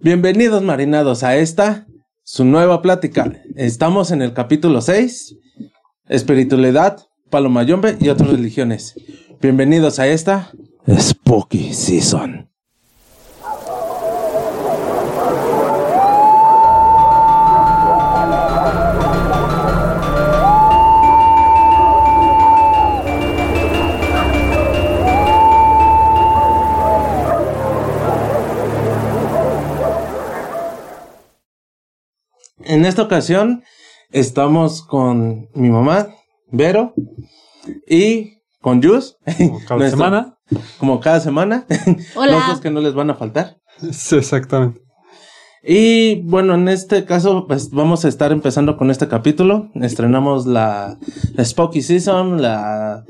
[0.00, 1.88] Bienvenidos marinados a esta,
[2.22, 3.32] su nueva plática.
[3.56, 5.36] Estamos en el capítulo 6,
[6.08, 6.98] espiritualidad,
[7.30, 8.94] palomayombe y otras religiones.
[9.40, 10.52] Bienvenidos a esta
[10.88, 12.47] Spooky Season.
[32.68, 33.64] En esta ocasión
[34.10, 36.08] estamos con mi mamá,
[36.52, 36.92] Vero,
[37.88, 39.16] y con Jus.
[39.38, 40.38] Como cada semana.
[40.78, 41.64] Como cada semana.
[42.14, 42.32] Hola.
[42.32, 43.56] Los dos que no les van a faltar.
[43.90, 44.82] Sí, exactamente.
[45.62, 49.70] Y bueno, en este caso, pues vamos a estar empezando con este capítulo.
[49.74, 50.98] Estrenamos la,
[51.34, 53.04] la Spooky Season, la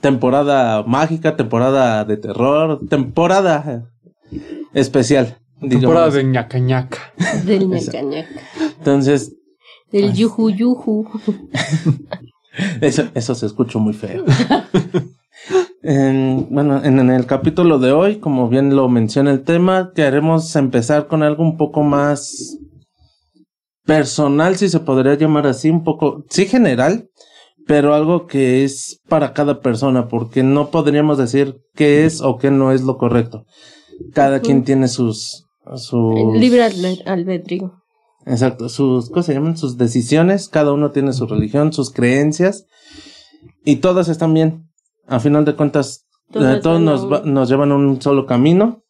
[0.00, 3.90] temporada mágica, temporada de terror, temporada
[4.72, 5.38] especial.
[5.60, 5.80] digamos.
[5.80, 6.98] Temporada de ñaca ñaca.
[7.44, 8.40] Del ñaca ñaca.
[8.80, 9.36] Entonces,
[9.92, 11.06] Del yuju yuju.
[12.80, 14.24] Eso, eso se escuchó muy feo.
[15.82, 20.54] En- bueno, en, en el capítulo de hoy, como bien lo menciona el tema, queremos
[20.56, 22.58] empezar con algo un poco más
[23.86, 27.08] personal, si se podría llamar así, un poco, sí general,
[27.66, 32.50] pero algo que es para cada persona, porque no podríamos decir qué es o qué
[32.50, 33.44] no es lo correcto.
[34.12, 37.79] Cada quien tiene sus, sus Libre albe- albedrío.
[38.26, 39.56] Exacto, sus, ¿cómo se llaman?
[39.56, 42.66] Sus decisiones, cada uno tiene su religión, sus creencias,
[43.64, 44.68] y todas están bien.
[45.06, 48.82] A final de cuentas, eh, todos nos, va- nos llevan a un solo camino,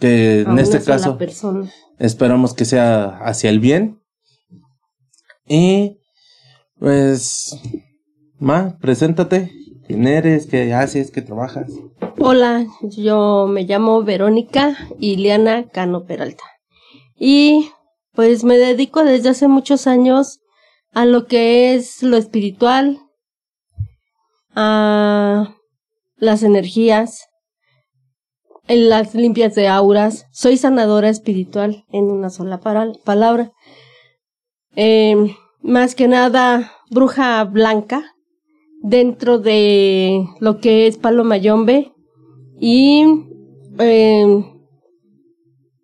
[0.00, 1.70] que en este caso persona.
[1.98, 4.00] esperamos que sea hacia el bien.
[5.46, 6.00] Y,
[6.78, 7.56] pues,
[8.38, 9.52] Ma, preséntate.
[9.86, 10.46] ¿Quién eres?
[10.46, 11.10] ¿Qué haces?
[11.10, 11.70] ¿Qué trabajas?
[12.18, 16.42] Hola, yo me llamo Verónica Iliana Cano Peralta.
[17.18, 17.68] Y
[18.14, 20.40] pues me dedico desde hace muchos años
[20.92, 23.00] a lo que es lo espiritual,
[24.54, 25.54] a
[26.16, 27.26] las energías,
[28.68, 30.26] en las limpias de auras.
[30.32, 33.52] Soy sanadora espiritual en una sola palabra.
[34.76, 38.14] Eh, más que nada, bruja blanca
[38.80, 41.92] dentro de lo que es Palo Mayombe
[42.60, 43.04] y
[43.78, 44.44] eh,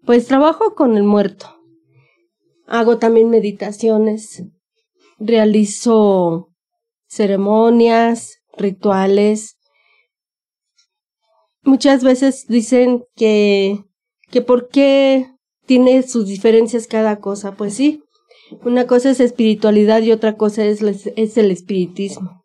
[0.05, 1.60] pues trabajo con el muerto.
[2.71, 4.45] Hago también meditaciones,
[5.19, 6.51] realizo
[7.09, 9.57] ceremonias, rituales.
[11.65, 13.83] Muchas veces dicen que,
[14.31, 15.33] que por qué
[15.67, 17.57] tiene sus diferencias cada cosa.
[17.57, 18.05] Pues sí,
[18.63, 22.45] una cosa es espiritualidad y otra cosa es, es el espiritismo.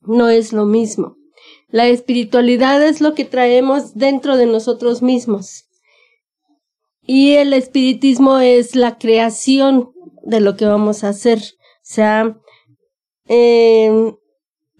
[0.00, 1.16] No es lo mismo.
[1.68, 5.66] La espiritualidad es lo que traemos dentro de nosotros mismos.
[7.04, 9.92] Y el espiritismo es la creación
[10.22, 11.38] de lo que vamos a hacer.
[11.38, 12.38] O sea,
[13.26, 14.14] eh,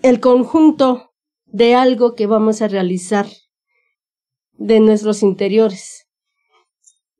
[0.02, 1.10] el conjunto
[1.46, 3.26] de algo que vamos a realizar
[4.52, 6.06] de nuestros interiores.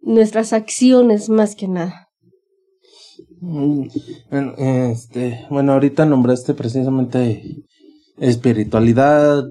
[0.01, 2.09] Nuestras acciones más que nada.
[3.41, 3.87] Mm,
[4.59, 7.65] este, bueno, ahorita nombraste precisamente
[8.19, 9.45] espiritualidad,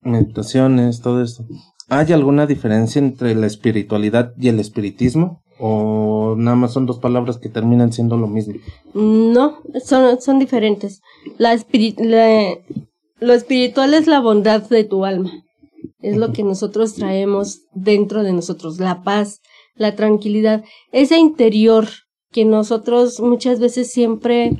[0.00, 1.46] meditaciones, todo esto.
[1.88, 5.42] ¿Hay alguna diferencia entre la espiritualidad y el espiritismo?
[5.58, 8.54] ¿O nada más son dos palabras que terminan siendo lo mismo?
[8.94, 11.00] No, son, son diferentes.
[11.38, 12.58] La espiri- la-
[13.20, 15.32] lo espiritual es la bondad de tu alma.
[16.00, 19.40] Es lo que nosotros traemos dentro de nosotros, la paz,
[19.74, 20.62] la tranquilidad,
[20.92, 21.88] ese interior
[22.30, 24.52] que nosotros muchas veces siempre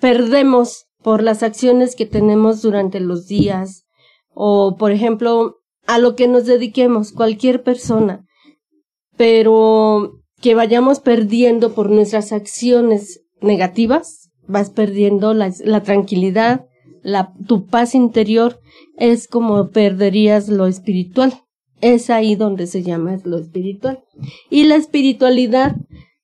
[0.00, 3.84] perdemos por las acciones que tenemos durante los días
[4.32, 8.24] o, por ejemplo, a lo que nos dediquemos, cualquier persona,
[9.16, 16.66] pero que vayamos perdiendo por nuestras acciones negativas, vas perdiendo la, la tranquilidad,
[17.02, 18.60] la, tu paz interior,
[18.96, 21.42] es como perderías lo espiritual.
[21.80, 24.02] Es ahí donde se llama lo espiritual.
[24.48, 25.76] Y la espiritualidad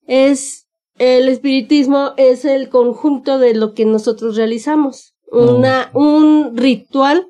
[0.06, 0.68] es,
[0.98, 5.14] el espiritismo es el conjunto de lo que nosotros realizamos.
[5.30, 7.29] Una, un ritual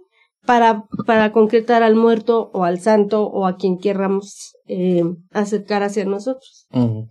[0.50, 6.04] para, para concretar al muerto o al santo o a quien querramos eh, acercar hacia
[6.04, 7.02] nosotros Mm,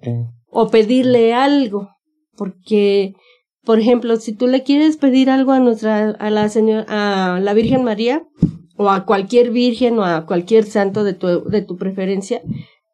[0.52, 1.90] o pedirle algo,
[2.36, 3.14] porque,
[3.64, 7.54] por ejemplo, si tú le quieres pedir algo a nuestra, a la señora, a la
[7.54, 8.28] Virgen María,
[8.76, 12.42] o a cualquier virgen o a cualquier santo de tu, de tu preferencia,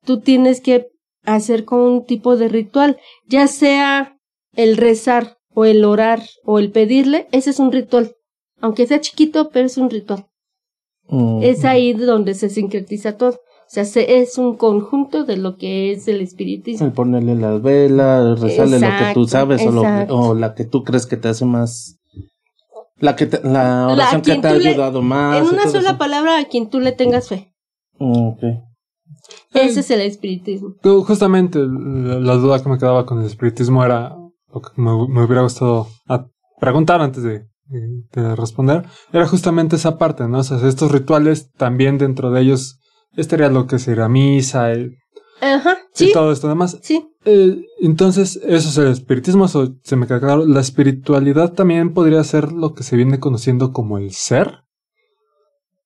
[0.04, 0.90] tú tienes que
[1.24, 4.20] hacer con un tipo de ritual, ya sea
[4.54, 8.16] el rezar o el orar o el pedirle, ese es un ritual.
[8.60, 10.28] Aunque sea chiquito, pero es un ritual.
[11.10, 13.30] Mm, Es ahí donde se sincretiza todo.
[13.32, 16.86] O sea, se- es un conjunto de lo que es el espiritismo.
[16.86, 20.16] El ponerle las velas, rezarle lo que tú Exacto, sabes o, lo que- exacto.
[20.20, 21.98] o la que tú crees que te hace más.
[22.98, 25.42] La, que te- la La oración que quien te ha le- ayudado más.
[25.42, 25.98] en una sola eso.
[25.98, 27.52] palabra, a quien tú le tengas fe.
[28.00, 28.44] Mm, ok.
[29.54, 30.76] Ese es el espiritismo.
[30.84, 34.16] Ju- Justamente la, la duda que me quedaba con el espiritismo era
[34.54, 36.28] lo que me, me hubiera gustado a-
[36.60, 38.86] preguntar antes de, de- de responder.
[39.12, 40.40] Era justamente esa parte, ¿no?
[40.40, 42.80] O sea, estos rituales también dentro de ellos
[43.16, 44.92] estaría lo que sería misa y,
[45.42, 46.78] Ajá, y sí, todo esto demás.
[46.82, 47.08] sí.
[47.28, 50.46] Eh, entonces, eso es el espiritismo, eso se me queda claro.
[50.46, 54.60] La espiritualidad también podría ser lo que se viene conociendo como el ser.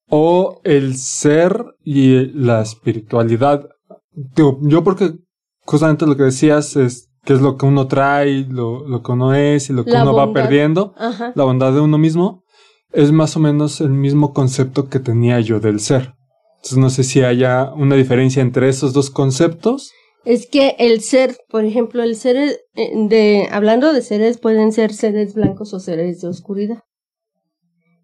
[0.10, 3.70] O el ser y la espiritualidad.
[4.12, 5.14] Digo, yo porque
[5.62, 9.36] justamente lo que decías es que es lo que uno trae, lo, lo que uno
[9.36, 11.32] es y lo que La uno va perdiendo, Ajá.
[11.36, 12.44] la bondad de uno mismo,
[12.92, 16.16] es más o menos el mismo concepto que tenía yo del ser.
[16.56, 19.92] Entonces no sé si haya una diferencia entre esos dos conceptos.
[20.26, 24.92] Es que el ser, por ejemplo, el ser eh, de, hablando de seres, pueden ser
[24.92, 26.80] seres blancos o seres de oscuridad.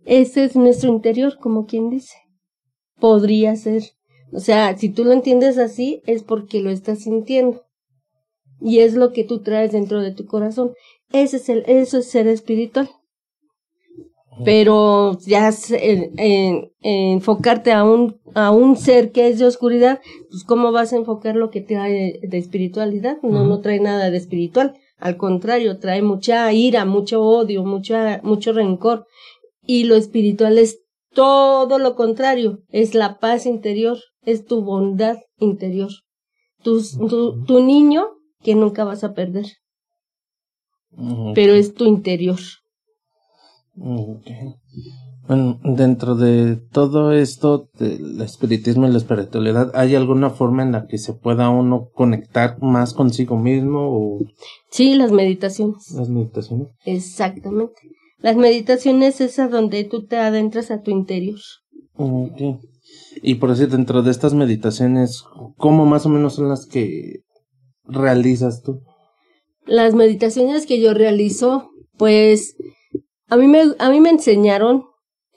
[0.05, 2.13] Ese es nuestro interior, como quien dice.
[2.99, 3.81] Podría ser.
[4.31, 7.64] O sea, si tú lo entiendes así, es porque lo estás sintiendo.
[8.61, 10.73] Y es lo que tú traes dentro de tu corazón.
[11.11, 12.89] Ese es el, eso es ser espiritual.
[14.43, 20.01] Pero ya se- en- en- enfocarte a un, a un ser que es de oscuridad,
[20.29, 23.17] pues cómo vas a enfocar lo que trae de, espiritualidad.
[23.21, 24.75] No, no trae nada de espiritual.
[24.97, 29.05] Al contrario, trae mucha ira, mucho odio, mucha, mucho rencor.
[29.65, 30.79] Y lo espiritual es
[31.13, 32.59] todo lo contrario.
[32.69, 35.89] Es la paz interior, es tu bondad interior.
[36.61, 38.09] Tu, tu, tu niño
[38.45, 39.47] que nunca vas a perder,
[41.33, 42.39] pero es tu interior.
[43.75, 44.27] mm, ok.
[45.27, 50.85] Bueno, dentro de todo esto del espiritismo y la espiritualidad, ¿hay alguna forma en la
[50.85, 54.19] que se pueda uno conectar más consigo mismo o
[54.69, 55.89] Sí, las meditaciones.
[55.97, 56.67] las meditaciones?
[56.85, 57.73] Exactamente.
[58.19, 61.39] Las meditaciones es a donde tú te adentras a tu interior.
[61.95, 62.59] Ok.
[63.23, 65.23] Y por decir, dentro de estas meditaciones,
[65.57, 67.21] ¿cómo más o menos son las que
[67.87, 68.81] realizas tú?
[69.65, 72.55] Las meditaciones que yo realizo, pues
[73.27, 74.85] a mí me, a mí me enseñaron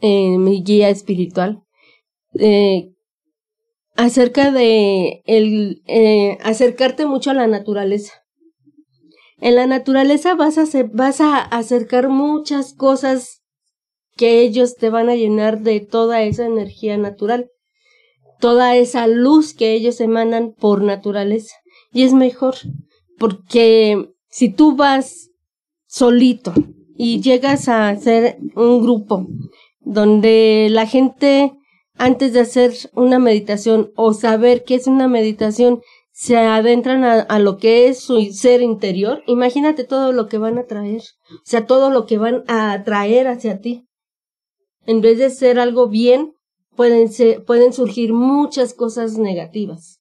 [0.00, 1.62] en mi guía espiritual
[2.35, 2.93] eh,
[3.97, 8.12] acerca de el eh, acercarte mucho a la naturaleza.
[9.41, 13.43] En la naturaleza vas a vas a acercar muchas cosas
[14.17, 17.50] que ellos te van a llenar de toda esa energía natural,
[18.41, 21.55] toda esa luz que ellos emanan por naturaleza.
[21.93, 22.55] Y es mejor,
[23.19, 25.31] porque si tú vas
[25.87, 26.52] solito
[26.96, 29.26] y llegas a hacer un grupo
[29.81, 31.55] donde la gente
[31.94, 35.81] antes de hacer una meditación o saber qué es una meditación
[36.12, 40.67] se adentran a, lo que es su ser interior, imagínate todo lo que van a
[40.67, 43.87] traer, o sea, todo lo que van a atraer hacia ti.
[44.85, 46.35] En vez de ser algo bien,
[46.75, 49.98] pueden ser, pueden surgir muchas cosas negativas.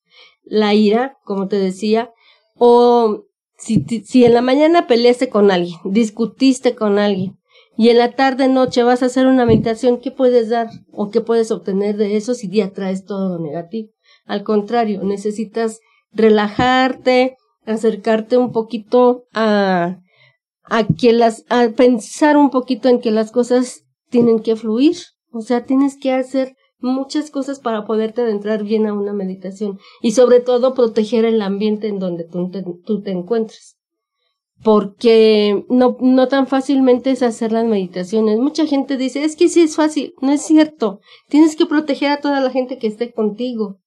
[0.50, 2.12] La ira, como te decía,
[2.56, 3.26] o
[3.58, 7.38] si, si en la mañana peleaste con alguien, discutiste con alguien,
[7.78, 11.22] y en la tarde noche vas a hacer una meditación, ¿qué puedes dar o qué
[11.22, 13.92] puedes obtener de eso si ya traes todo lo negativo?
[14.26, 15.80] Al contrario, necesitas
[16.12, 17.38] relajarte,
[17.68, 20.00] acercarte un poquito a,
[20.64, 24.98] a que las, a pensar un poquito en que las cosas tienen que fluir.
[25.32, 30.12] O sea, tienes que hacer muchas cosas para poderte adentrar bien a una meditación y
[30.12, 32.50] sobre todo proteger el ambiente en donde tú
[33.02, 33.78] te, encuentres.
[34.64, 38.40] Porque no, no tan fácilmente es hacer las meditaciones.
[38.40, 40.16] Mucha gente dice, es que sí es fácil.
[40.20, 41.00] No es cierto.
[41.30, 43.80] Tienes que proteger a toda la gente que esté contigo.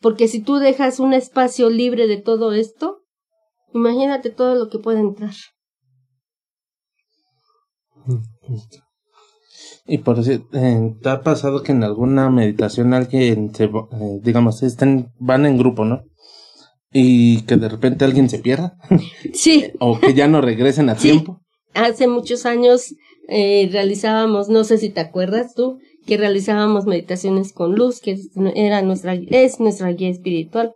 [0.00, 3.02] Porque si tú dejas un espacio libre de todo esto,
[3.74, 5.34] imagínate todo lo que puede entrar.
[9.92, 13.70] Y por decir, eh, ¿te ha pasado que en alguna meditación alguien se, eh,
[14.22, 16.04] digamos, estén, van en grupo, ¿no?
[16.92, 18.76] Y que de repente alguien se pierda
[19.34, 21.08] Sí, o que ya no regresen a Sí.
[21.10, 21.40] tiempo.
[21.74, 22.94] hace muchos años
[23.28, 28.16] eh, realizábamos, no sé si te acuerdas tú, que realizábamos meditaciones con luz, que
[28.54, 30.72] era nuestra, es nuestra guía espiritual.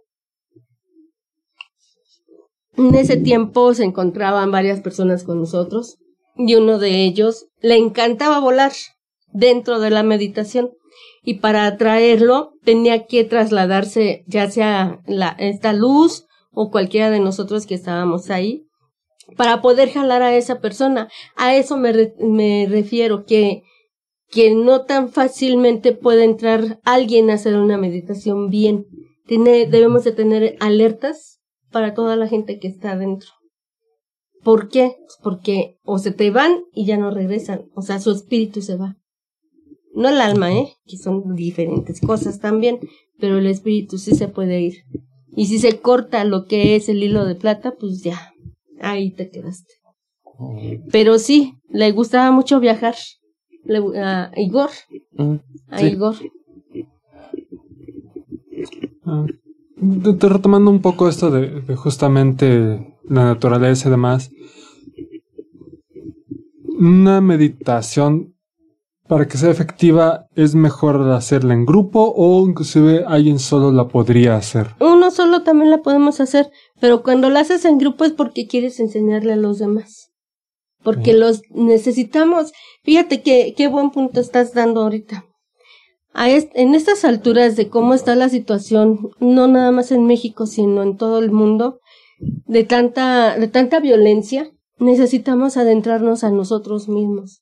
[2.77, 5.99] En ese tiempo se encontraban varias personas con nosotros
[6.37, 8.73] y uno de ellos le encantaba volar
[9.35, 10.71] dentro de la meditación
[11.23, 17.67] y para atraerlo tenía que trasladarse ya sea la, esta luz o cualquiera de nosotros
[17.67, 18.67] que estábamos ahí
[19.37, 21.09] para poder jalar a esa persona.
[21.37, 23.63] A eso me, me refiero, que,
[24.31, 28.87] que no tan fácilmente puede entrar alguien a hacer una meditación bien.
[29.27, 33.31] Tiene, debemos de tener alertas para toda la gente que está adentro.
[34.43, 34.97] ¿Por qué?
[34.99, 38.77] Pues porque o se te van y ya no regresan, o sea, su espíritu se
[38.77, 38.99] va.
[39.95, 40.73] No el alma, ¿eh?
[40.87, 42.81] Que son diferentes cosas también,
[43.19, 44.75] pero el espíritu sí se puede ir.
[45.37, 48.33] Y si se corta lo que es el hilo de plata, pues ya,
[48.81, 49.75] ahí te quedaste.
[50.91, 52.95] Pero sí, le gustaba mucho viajar.
[53.65, 54.71] Le, a Igor.
[55.13, 55.37] Mm,
[55.69, 55.87] A sí.
[55.87, 56.17] Igor.
[59.07, 59.27] Ah,
[59.81, 64.31] retomando un poco esto de, de justamente la naturaleza y demás.
[66.79, 68.34] Una meditación,
[69.09, 74.37] para que sea efectiva, es mejor hacerla en grupo o inclusive alguien solo la podría
[74.37, 74.69] hacer.
[74.81, 78.81] Uno solo también la podemos hacer, pero cuando la haces en grupo es porque quieres
[78.81, 80.11] enseñarle a los demás.
[80.83, 81.19] Porque Sí.
[81.19, 82.53] los necesitamos.
[82.83, 85.25] Fíjate que, qué buen punto estás dando ahorita.
[86.13, 90.47] A est- en estas alturas de cómo está la situación, no nada más en México,
[90.47, 91.81] sino en todo el mundo,
[92.47, 97.41] de tanta, de tanta violencia, necesitamos adentrarnos a nosotros mismos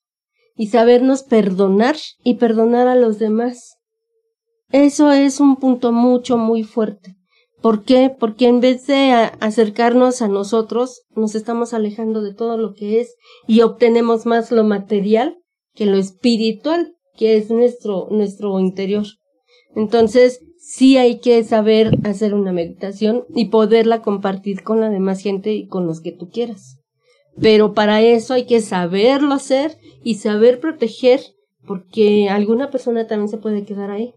[0.57, 3.77] y sabernos perdonar y perdonar a los demás.
[4.71, 7.17] Eso es un punto mucho, muy fuerte.
[7.61, 8.15] ¿Por qué?
[8.19, 13.15] Porque en vez de acercarnos a nosotros, nos estamos alejando de todo lo que es
[13.47, 15.39] y obtenemos más lo material
[15.75, 19.07] que lo espiritual, que es nuestro, nuestro interior.
[19.75, 25.53] Entonces, sí hay que saber hacer una meditación y poderla compartir con la demás gente
[25.53, 26.82] y con los que tú quieras.
[27.41, 31.21] Pero para eso hay que saberlo hacer y saber proteger,
[31.67, 34.15] porque alguna persona también se puede quedar ahí.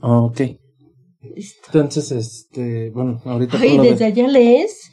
[0.00, 0.40] Ah, ok.
[1.34, 1.66] Listo.
[1.66, 4.90] Entonces, este, bueno, ahorita Ay, de- ¿desde allá lees?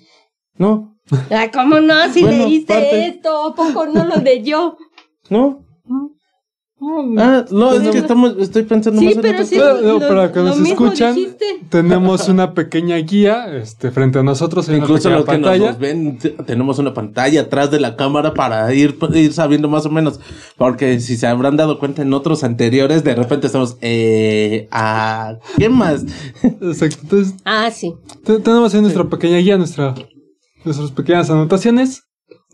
[0.58, 0.98] No,
[1.30, 1.94] Ah, ¿cómo no?
[2.12, 3.08] Si Bueno, leíste parte.
[3.08, 4.78] esto, ¿a poco no lo leyó?
[5.30, 5.64] no.
[5.86, 6.08] Mm.
[7.18, 9.58] Ah, no, es que estamos, estoy pensando Sí, más en pero sí.
[9.58, 11.46] No, no, lo- para que lo nos mismo escuchan, dijiste.
[11.70, 14.70] tenemos una pequeña guía este, frente a nosotros.
[14.70, 15.68] Incluso los que no pantalla.
[15.72, 19.90] nos ven, tenemos una pantalla atrás de la cámara para ir, ir sabiendo más o
[19.90, 20.20] menos.
[20.58, 25.70] Porque si se habrán dado cuenta en otros anteriores, de repente estamos, eh, ah, ¿qué
[25.70, 26.06] más?
[26.44, 26.98] Exacto.
[27.02, 27.94] Entonces, Ah, sí.
[28.24, 29.96] te- tenemos ahí nuestra pequeña guía, nuestra,
[30.64, 32.04] nuestras pequeñas anotaciones.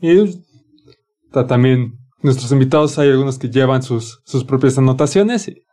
[0.02, 0.42] Y
[1.32, 5.48] ta- también nuestros invitados, hay algunos que llevan sus, sus propias anotaciones.
[5.48, 5.63] y-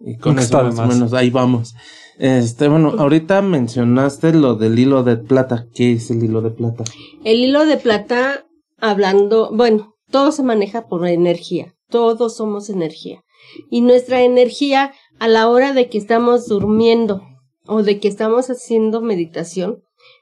[0.00, 0.94] Y con eso está de más o más.
[0.94, 1.74] menos, ahí vamos.
[2.18, 5.66] Este, bueno, ahorita mencionaste lo del hilo de plata.
[5.74, 6.84] ¿Qué es el hilo de plata?
[7.24, 8.44] El hilo de plata,
[8.78, 11.74] hablando, bueno, todo se maneja por energía.
[11.90, 13.22] Todos somos energía.
[13.70, 17.22] Y nuestra energía, a la hora de que estamos durmiendo
[17.66, 19.78] o de que estamos haciendo meditación,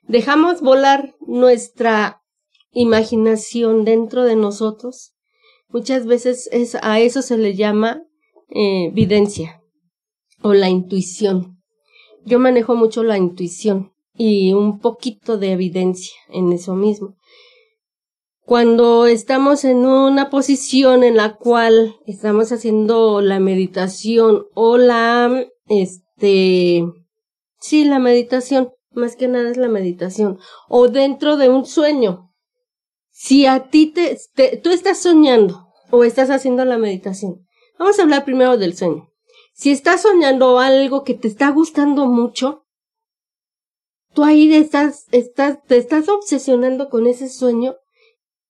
[0.06, 2.20] dejamos volar nuestra
[2.72, 5.14] imaginación dentro de nosotros.
[5.68, 8.02] Muchas veces es, a eso se le llama
[8.48, 9.60] eh, videncia
[10.42, 11.60] o la intuición.
[12.24, 17.16] Yo manejo mucho la intuición y un poquito de evidencia en eso mismo.
[18.46, 26.84] Cuando estamos en una posición en la cual estamos haciendo la meditación o la, este,
[27.58, 32.25] sí, la meditación, más que nada es la meditación, o dentro de un sueño.
[33.18, 37.46] Si a ti te, te- tú estás soñando o estás haciendo la meditación,
[37.78, 39.08] vamos a hablar primero del sueño.
[39.54, 42.64] Si estás soñando algo que te está gustando mucho,
[44.12, 47.76] tú ahí estás, estás, te estás obsesionando con ese sueño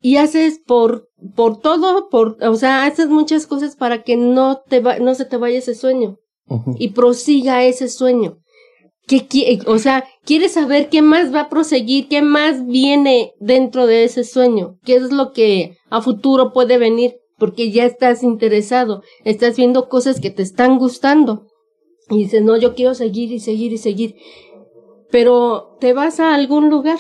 [0.00, 4.80] y haces por, por todo, por, o sea, haces muchas cosas para que no te
[4.80, 6.16] va, no se te vaya ese sueño
[6.78, 8.38] y prosiga ese sueño.
[9.06, 13.86] ¿Qué, qui- o sea, quieres saber qué más va a proseguir, qué más viene dentro
[13.86, 19.02] de ese sueño, qué es lo que a futuro puede venir, porque ya estás interesado,
[19.24, 21.46] estás viendo cosas que te están gustando
[22.10, 24.16] y dices, no, yo quiero seguir y seguir y seguir,
[25.10, 26.98] pero te vas a algún lugar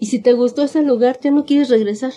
[0.00, 2.12] y si te gustó ese lugar, ya no quieres regresar.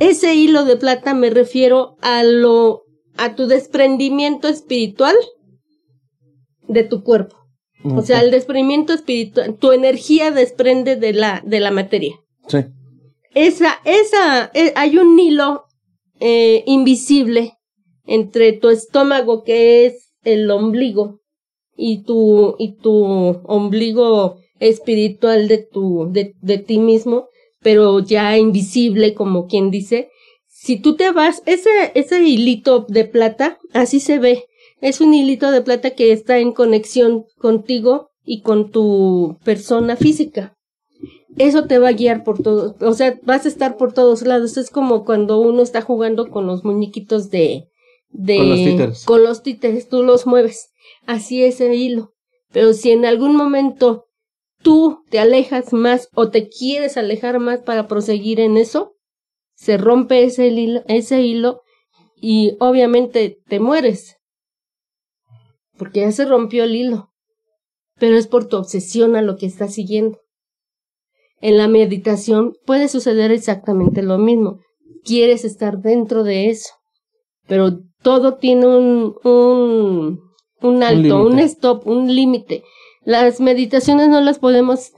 [0.00, 2.82] Ese hilo de plata me refiero a lo,
[3.16, 5.16] a tu desprendimiento espiritual
[6.68, 7.36] de tu cuerpo.
[7.94, 12.14] O sea, el desprendimiento espiritual, tu energía desprende de la, de la materia.
[12.48, 12.58] Sí.
[13.34, 15.64] Esa, esa, eh, hay un hilo
[16.20, 17.52] eh, invisible
[18.06, 21.20] entre tu estómago, que es el ombligo,
[21.76, 23.04] y tu, y tu
[23.44, 27.28] ombligo espiritual de tu, de, de ti mismo,
[27.60, 30.08] pero ya invisible, como quien dice.
[30.48, 34.44] Si tú te vas, ese, ese hilito de plata, así se ve.
[34.80, 40.56] Es un hilito de plata que está en conexión contigo y con tu persona física.
[41.38, 44.56] eso te va a guiar por todos, o sea, vas a estar por todos lados.
[44.56, 47.68] Es como cuando uno está jugando con los muñequitos de,
[48.10, 49.04] de, Con los títeres.
[49.04, 50.70] con los títeres, tú los mueves.
[51.06, 52.12] Así es el hilo.
[52.52, 54.06] Pero si en algún momento
[54.62, 58.94] tú te alejas más o te quieres alejar más para proseguir en eso,
[59.54, 61.62] se rompe ese hilo, ese hilo
[62.16, 64.15] y obviamente te mueres.
[65.78, 67.10] Porque ya se rompió el hilo.
[67.98, 70.18] Pero es por tu obsesión a lo que estás siguiendo.
[71.40, 74.60] En la meditación puede suceder exactamente lo mismo.
[75.04, 76.70] Quieres estar dentro de eso.
[77.46, 80.20] Pero todo tiene un, un,
[80.62, 82.64] un alto, un, stop, un límite.
[83.04, 84.92] Las meditaciones no las podemos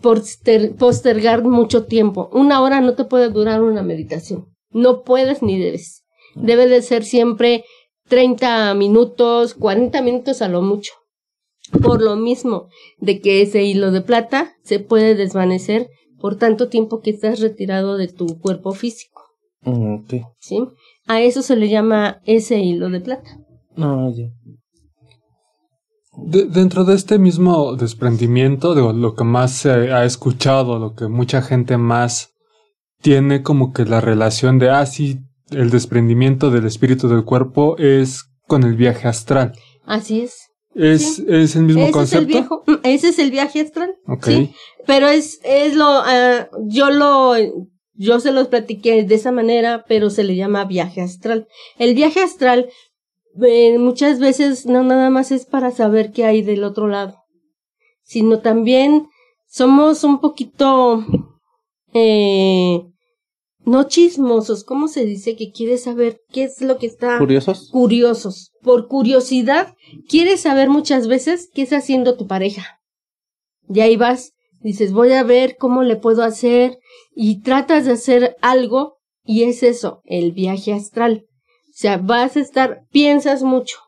[0.00, 2.30] poster- postergar mucho tiempo.
[2.32, 4.46] Una hora no te puede durar una meditación.
[4.70, 6.04] No puedes ni debes.
[6.34, 7.64] Debe de ser siempre
[8.08, 10.92] 30 minutos, 40 minutos a lo mucho.
[11.82, 15.88] Por lo mismo de que ese hilo de plata se puede desvanecer
[16.18, 19.22] por tanto tiempo que estás retirado de tu cuerpo físico.
[19.62, 19.98] Mm.
[20.38, 20.64] ¿sí?
[21.06, 23.38] A eso se le llama ese hilo de plata.
[23.76, 24.30] Ya.
[26.16, 31.06] De- dentro de este mismo desprendimiento, de lo que más se ha escuchado, lo que
[31.06, 32.30] mucha gente más
[33.00, 35.18] tiene como que la relación de, ah, sí,
[35.50, 39.52] el desprendimiento del espíritu del cuerpo es con el viaje astral.
[39.84, 40.48] Así es.
[40.74, 41.24] ¿Es, Sí.
[41.28, 42.20] es el mismo Ese es concepto?
[42.20, 43.94] el viejo, mm, ese es el viaje astral.
[44.06, 44.26] Ok.
[44.26, 44.54] Sí,
[44.86, 47.32] pero es, es lo, ah, yo lo,
[47.94, 51.48] yo se los platiqué de esa manera, pero se le llama viaje astral.
[51.78, 52.68] El viaje astral,
[53.42, 57.16] eh, muchas veces no nada más es para saber qué hay del otro lado,
[58.02, 59.08] sino también
[59.48, 61.04] somos un poquito,
[61.94, 62.82] eh,
[63.68, 65.36] no chismosos, ¿cómo se dice?
[65.36, 67.68] Que quieres saber qué es lo que está ¿Curiosos?
[67.70, 68.52] curiosos.
[68.62, 69.74] Por curiosidad,
[70.08, 72.80] quieres saber muchas veces qué está haciendo tu pareja.
[73.68, 76.78] Y ahí vas, dices, voy a ver cómo le puedo hacer
[77.14, 81.26] y tratas de hacer algo y es eso, el viaje astral.
[81.68, 83.78] O sea, vas a estar, piensas mucho.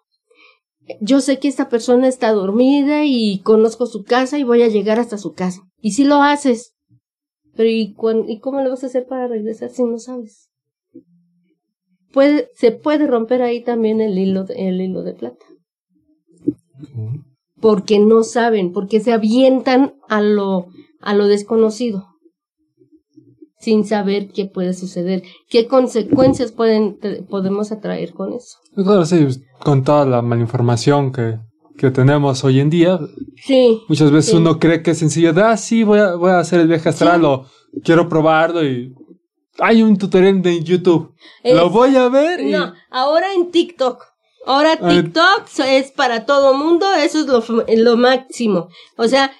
[1.00, 4.98] Yo sé que esta persona está dormida y conozco su casa y voy a llegar
[4.98, 5.62] hasta su casa.
[5.80, 6.74] Y si lo haces.
[7.60, 10.48] Pero ¿y, cuán- ¿y cómo le vas a hacer para regresar si no sabes?
[12.10, 15.44] puede, se puede romper ahí también el hilo, de- el hilo de plata.
[17.60, 20.68] Porque no saben, porque se avientan a lo,
[21.02, 22.06] a lo desconocido.
[23.58, 28.56] Sin saber qué puede suceder, qué consecuencias pueden, podemos atraer con eso.
[28.74, 29.26] Claro, sí,
[29.62, 31.38] con toda la malinformación que,
[31.80, 33.00] que tenemos hoy en día,
[33.42, 34.36] Sí, muchas veces Sí.
[34.36, 36.90] uno cree que es sencillo de, ah, sí, voy a, voy a hacer el viaje
[36.90, 37.46] astral o
[37.82, 38.94] quiero probarlo y
[39.58, 41.14] hay un tutorial de YouTube.
[41.42, 42.50] Es- Lo voy a ver y...
[42.52, 44.04] No, ahora en TikTok.
[44.46, 45.04] Ahora A ver.
[45.04, 48.68] TikTok es para todo mundo, eso es lo, lo máximo.
[48.98, 49.32] O sea,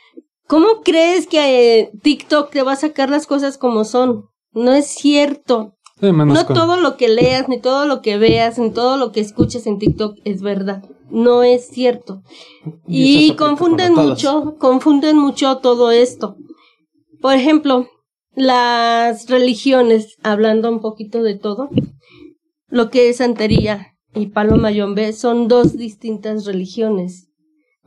[0.47, 4.25] ¿cómo crees que eh, TikTok te va a sacar las cosas como son?
[4.53, 5.75] No es cierto.
[6.01, 9.13] Sí, No con- todo lo que leas, ni todo lo que veas, ni todo lo
[9.13, 10.83] que escuches en TikTok es verdad.
[11.11, 12.23] No es cierto.
[12.87, 16.37] Y confunden mucho, confunden mucho todo esto.
[17.21, 17.89] Por ejemplo,
[18.35, 21.69] las religiones, hablando un poquito de todo,
[22.69, 27.29] lo que es santería y palo mayombe son dos distintas religiones.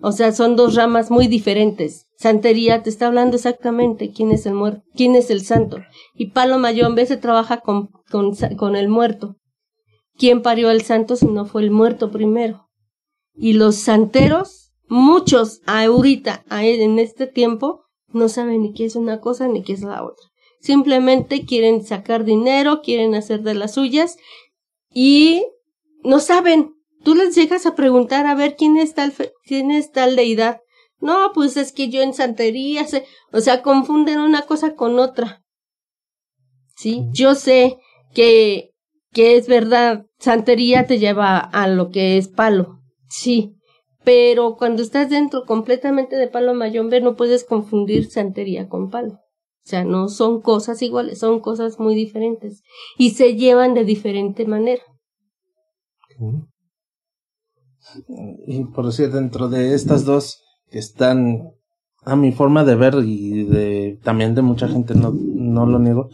[0.02, 2.08] O sea, son dos ramas muy diferentes.
[2.18, 5.78] Santería te está hablando exactamente quién es el muerto, quién es el santo.
[6.14, 9.38] Y palo mayombe se trabaja con, con, con el muerto.
[10.18, 12.68] ¿Quién parió al santo si no fue el muerto primero?
[13.36, 19.48] Y los santeros, muchos ahorita, en este tiempo, no saben ni qué es una cosa
[19.48, 20.26] ni qué es la otra.
[20.62, 24.18] Simplemente quieren sacar dinero, quieren hacer de las suyas
[24.94, 25.46] y
[26.04, 26.76] no saben.
[27.04, 30.62] Tú les llegas a preguntar a ver quién es tal, fe- quién es tal deidad.
[31.00, 35.44] No, pues es que yo en santería sé, o sea, confunden una cosa con otra.
[36.78, 37.78] Sí, yo sé
[38.14, 38.72] que,
[39.12, 42.80] que es verdad, santería te lleva a lo que es palo.
[43.16, 43.56] Sí,
[44.04, 49.14] pero cuando estás dentro completamente de palo mayombe no puedes confundir santería con palo.
[49.14, 52.64] O sea, no son cosas iguales, son cosas muy diferentes
[52.98, 54.82] y se llevan de diferente manera.
[58.48, 61.52] Y por decir, dentro de estas dos que están,
[62.06, 66.10] a mi forma de ver y de también de mucha gente, no, no lo niego,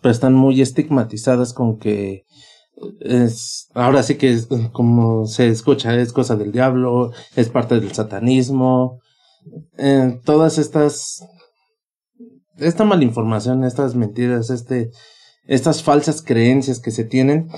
[0.00, 2.22] pero están muy estigmatizadas con que
[3.00, 7.92] es, ahora sí que es como se escucha, es cosa del diablo, es parte del
[7.92, 9.00] satanismo,
[9.78, 11.24] eh, todas estas,
[12.56, 14.90] esta malinformación, estas mentiras, este,
[15.46, 17.48] estas falsas creencias que se tienen,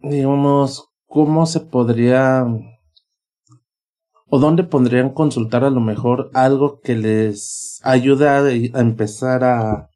[0.00, 2.46] digamos, ¿cómo se podría
[4.34, 9.90] ¿O dónde podrían consultar a lo mejor algo que les ayude a, a empezar a,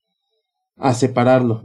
[0.76, 1.62] a separarlo?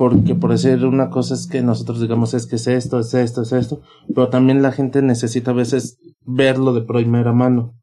[0.00, 3.42] Porque por decir una cosa es que nosotros digamos es que es esto, es esto,
[3.42, 3.82] es esto,
[4.14, 7.74] pero también la gente necesita a veces verlo de primera mano.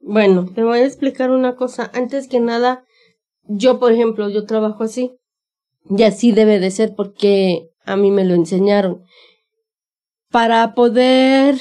[0.00, 1.90] Bueno, te voy a explicar una cosa.
[1.94, 2.84] Antes que nada,
[3.44, 5.16] yo, por ejemplo, yo trabajo así.
[5.88, 9.04] Y así debe de ser porque a mí me lo enseñaron.
[10.30, 11.56] Para poder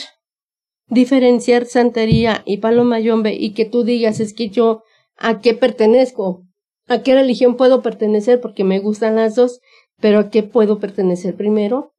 [0.90, 4.84] diferenciar santería y palo mayombe y que tú digas es que yo
[5.16, 6.44] a qué pertenezco,
[6.88, 9.62] a qué religión puedo pertenecer porque me gustan las dos,
[10.00, 11.94] pero a qué puedo pertenecer primero.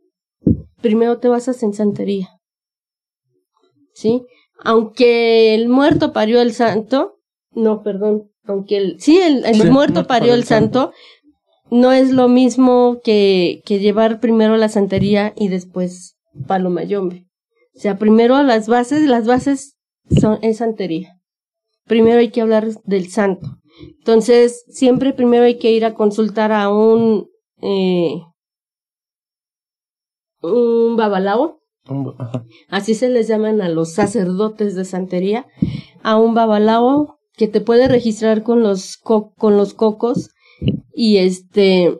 [0.81, 2.29] Primero te basas en santería.
[3.95, 4.23] ¿Sí?
[4.63, 7.19] Aunque el muerto parió el santo,
[7.53, 10.81] no, perdón, aunque el, sí, el, el Sí, muerto parió el santo.
[10.91, 10.97] santo,
[11.71, 17.27] no es lo mismo que, que llevar primero la santería y después palo mayombe.
[17.75, 19.77] O sea, primero las bases, las bases
[20.21, 21.19] son, es santería.
[21.87, 23.59] Primero hay que hablar del santo.
[23.99, 27.29] Entonces, siempre primero hay que ir a consultar a un,
[27.63, 28.21] eh,
[30.43, 31.61] un babalao,
[32.69, 35.47] así se les llaman a los sacerdotes de santería,
[36.03, 40.31] a un babalao que te puede registrar con los co- con los cocos
[40.93, 41.99] y este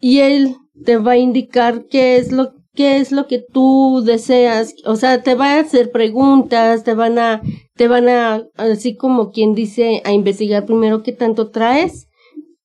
[0.00, 4.74] y él te va a indicar qué es lo qué es lo que tú deseas,
[4.86, 7.42] o sea, te va a hacer preguntas, te van a
[7.76, 12.08] te van a así como quien dice a investigar primero qué tanto traes,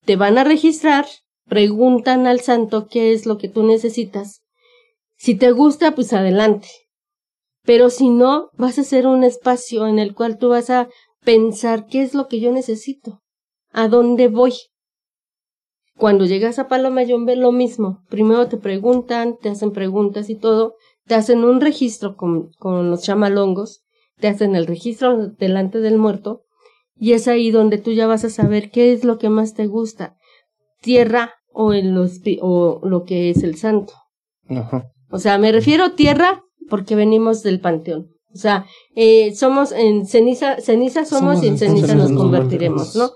[0.05, 1.05] te van a registrar,
[1.47, 4.43] preguntan al santo qué es lo que tú necesitas.
[5.17, 6.67] Si te gusta, pues adelante.
[7.63, 10.89] Pero si no, vas a hacer un espacio en el cual tú vas a
[11.23, 13.21] pensar qué es lo que yo necesito,
[13.71, 14.53] a dónde voy.
[15.97, 18.03] Cuando llegas a Paloma Yombe, lo mismo.
[18.09, 23.01] Primero te preguntan, te hacen preguntas y todo, te hacen un registro con, con los
[23.01, 23.83] chamalongos,
[24.19, 26.43] te hacen el registro delante del muerto,
[26.95, 29.67] y es ahí donde tú ya vas a saber qué es lo que más te
[29.67, 30.15] gusta,
[30.81, 31.97] tierra o, el,
[32.41, 33.93] o lo que es el santo.
[34.47, 34.91] Ajá.
[35.09, 38.11] O sea, me refiero a tierra porque venimos del panteón.
[38.31, 42.11] O sea, eh, somos en ceniza, ceniza somos, Somos y en en ceniza ceniza nos
[42.11, 43.09] convertiremos, ¿no?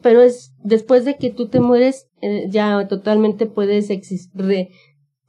[0.00, 4.68] Pero es después de que tú te mueres, eh, ya totalmente puedes existir,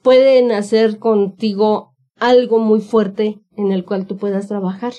[0.02, 4.94] pueden hacer contigo algo muy fuerte en el cual tú puedas trabajar.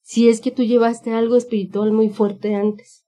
[0.00, 3.04] Si es que tú llevaste algo espiritual muy fuerte antes.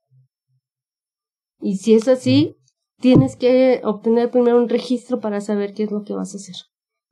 [1.61, 2.57] Y si es así,
[3.05, 6.55] tienes que obtener primero un registro para saber qué es lo que vas a hacer,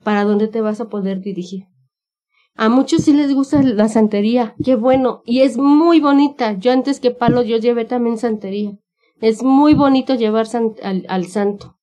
[0.03, 1.65] para dónde te vas a poder dirigir.
[2.55, 6.55] A muchos sí les gusta la santería, qué bueno, y es muy bonita.
[6.55, 8.73] Yo antes que palo, yo llevé también santería.
[9.21, 10.47] Es muy bonito llevar
[10.83, 11.77] al, al santo,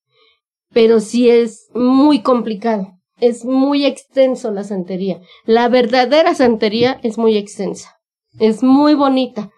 [0.73, 2.87] pero sí es muy complicado.
[3.21, 5.21] Es muy extenso la santería.
[5.45, 7.99] La verdadera santería es muy extensa.
[8.39, 9.51] Es muy bonita,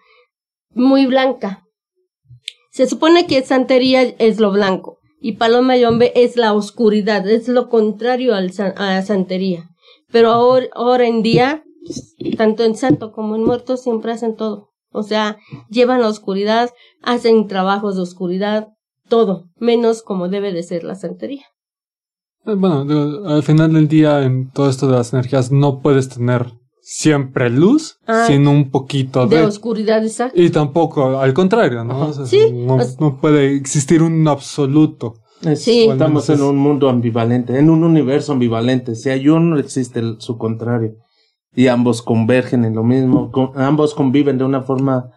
[0.74, 1.64] muy blanca.
[2.72, 7.46] Se supone que santería es lo blanco y paloma y hombre es la oscuridad, es
[7.46, 9.68] lo contrario al san- a la santería.
[10.10, 11.62] Pero ahora, ahora en día,
[12.38, 14.70] tanto en santo como en muerto, siempre hacen todo.
[14.90, 15.36] O sea,
[15.70, 16.70] llevan la oscuridad,
[17.02, 18.68] hacen trabajos de oscuridad,
[19.08, 21.44] todo, menos como debe de ser la santería.
[22.46, 22.86] Eh, Bueno,
[23.26, 26.52] al final del día, en todo esto de las energías, no puedes tener
[26.84, 29.44] siempre luz, Ah, sino un poquito De de.
[29.44, 30.38] oscuridad, exacto.
[30.40, 31.94] Y tampoco, al contrario, ¿no?
[31.94, 32.04] Ajá.
[32.06, 32.50] O sea, Sí,
[32.98, 35.14] no, puede existir un absoluto.
[35.42, 35.84] Es- Sí.
[35.88, 38.94] Estamos en un mundo ambivalente, en un universo ambivalente.
[38.96, 40.96] Si hay uno, existe el- su contrario.
[41.54, 43.30] Y ambos convergen en lo mismo.
[43.30, 45.10] con- ambos conviven de una forma.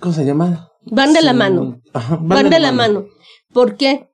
[0.00, 0.70] ¿Cómo se llama?
[0.86, 1.80] Van de la mano.
[1.92, 3.06] ajá, Van, de la mano.
[3.52, 4.10] ¿Por qué?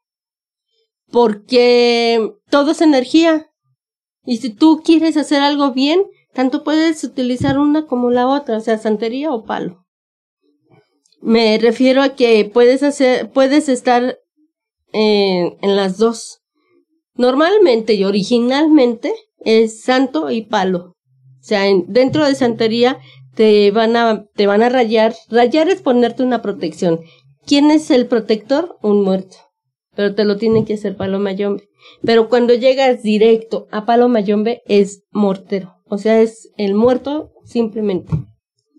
[1.11, 3.50] Porque todo es energía.
[4.31, 8.61] Y si tú quieres hacer algo bien, tanto puedes utilizar una como la otra, o
[8.61, 9.85] sea, santería o palo.
[11.21, 14.19] Me refiero a que puedes hacer, puedes estar
[14.93, 16.43] en, en las dos.
[17.15, 19.13] Normalmente y originalmente
[19.45, 20.95] es santo y palo.
[21.41, 23.01] O sea, en- dentro de santería
[23.35, 25.13] te van a, te van a rayar.
[25.29, 27.01] Rayar es ponerte una protección.
[27.47, 28.79] ¿Quién es el protector?
[28.81, 29.39] Un muerto.
[30.01, 31.69] Pero te lo tiene que hacer Palo Mayombe.
[32.03, 35.75] Pero cuando llegas directo a Palo Mayombe es mortero.
[35.85, 38.15] O sea, es el muerto simplemente.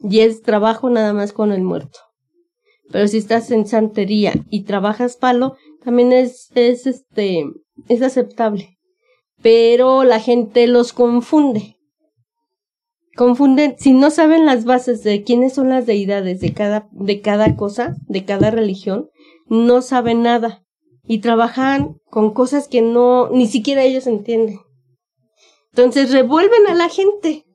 [0.01, 1.99] Y es trabajo nada más con el muerto.
[2.91, 7.45] Pero si estás en santería y trabajas palo, también es, es este,
[7.87, 8.79] es aceptable.
[9.43, 11.75] Pero la gente los confunde.
[13.15, 17.55] Confunden, si no saben las bases de quiénes son las deidades de cada, de cada
[17.55, 19.11] cosa, de cada religión,
[19.45, 20.63] no saben nada.
[21.03, 24.59] Y trabajan con cosas que no, ni siquiera ellos entienden.
[25.71, 27.45] Entonces revuelven a la gente.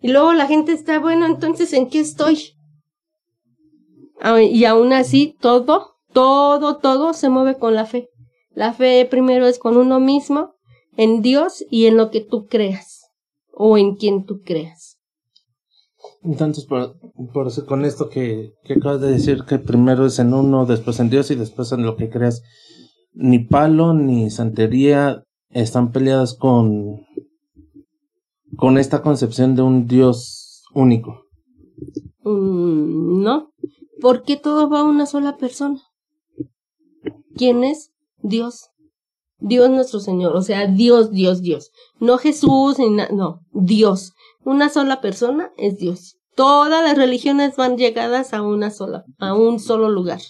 [0.00, 2.54] Y luego la gente está, bueno, entonces, ¿en qué estoy?
[4.20, 8.08] Ah, Y aún así, todo, todo, todo se mueve con la fe.
[8.50, 10.54] La fe primero es con uno mismo,
[10.96, 13.10] en Dios y en lo que tú creas,
[13.52, 14.98] o en quien tú creas.
[16.22, 16.96] Entonces, por,
[17.32, 21.10] por con esto que, que acabas de decir, que primero es en uno, después en
[21.10, 22.42] Dios y después en lo que creas,
[23.16, 27.06] ni palo ni santería están peleadas con,
[28.56, 31.22] con esta concepción de un Dios único.
[32.22, 33.50] Mm, no,
[34.00, 35.80] porque todo va a una sola persona.
[37.34, 37.90] ¿Quién es?
[38.18, 38.68] Dios.
[39.38, 41.70] Dios nuestro Señor, o sea, Dios, Dios, Dios.
[42.00, 44.12] No Jesús, ni no, Dios.
[44.44, 46.16] Una sola persona es Dios.
[46.34, 50.20] Todas las religiones van llegadas a una sola, a un solo lugar.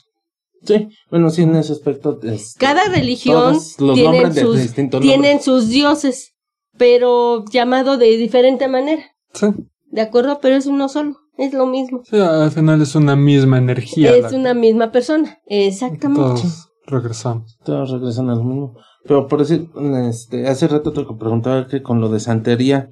[0.67, 2.19] Sí, bueno, sí, en ese aspecto.
[2.23, 6.35] este, Cada religión todos los tienen nombres de sus, distintos tienen sus dioses,
[6.77, 9.03] pero llamado de diferente manera,
[9.33, 9.47] Sí,
[9.87, 10.39] ¿de acuerdo?
[10.41, 12.03] Pero es uno solo, es lo mismo.
[12.05, 14.15] sí, al final es una misma energía.
[14.15, 16.23] es una misma persona, exactamente.
[16.43, 17.59] Todos regresamos.
[17.65, 18.75] Todos regresan a lo mismo.
[19.05, 19.71] Pero por decir,
[20.09, 22.89] este, hace rato te preguntaba que con lo de santería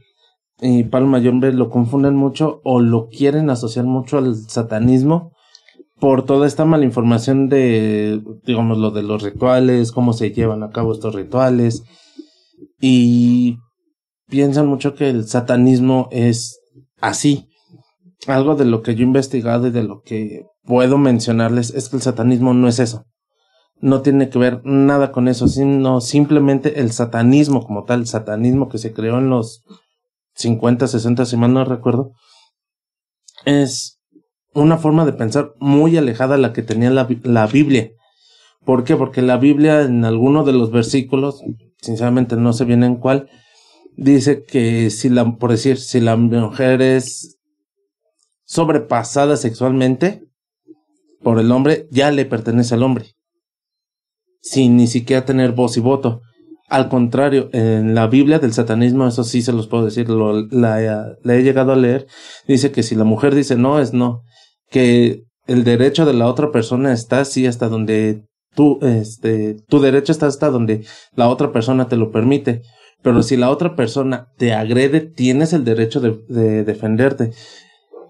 [0.61, 5.33] y Palo Mayombe lo confunden mucho o lo quieren asociar mucho al satanismo
[6.05, 10.69] por toda esta mala información de, digamos, lo de los rituales, cómo se llevan a
[10.69, 11.83] cabo estos rituales
[12.79, 13.57] y
[14.29, 16.61] piensan mucho que el satanismo es
[17.01, 17.49] así.
[18.27, 21.97] Algo de lo que yo he investigado y de lo que puedo mencionarles es que
[21.97, 23.07] el satanismo no es eso
[23.81, 28.69] no tiene que ver nada con eso, sino simplemente el satanismo como tal, el satanismo
[28.69, 29.62] que se creó en los
[30.35, 32.12] 50, 60, si mal no recuerdo,
[33.47, 33.93] es
[34.55, 37.90] una forma de pensar muy alejada a la que tenía la, la Biblia.
[38.64, 38.97] ¿Por qué?
[38.97, 41.43] Porque la Biblia en alguno de los versículos,
[41.81, 43.29] sinceramente no sé bien en cuál,
[43.97, 47.38] dice que si la, por decir, si la mujer es
[48.45, 50.23] sobrepasada sexualmente
[51.23, 53.14] por el hombre, ya le pertenece al hombre
[54.45, 56.21] sin ni siquiera tener voz y voto.
[56.69, 61.01] Al contrario, en la Biblia del satanismo, eso sí se los puedo decir, lo, la
[61.25, 62.07] he llegado a leer,
[62.47, 64.23] dice que si la mujer dice no, es no,
[64.75, 68.25] que el derecho de la otra persona está así hasta donde
[68.57, 70.85] tú, este, tu derecho está hasta donde
[71.15, 72.63] la otra persona te lo permite.
[73.01, 77.31] Pero si la otra persona te agrede, tienes el derecho de, de defenderte.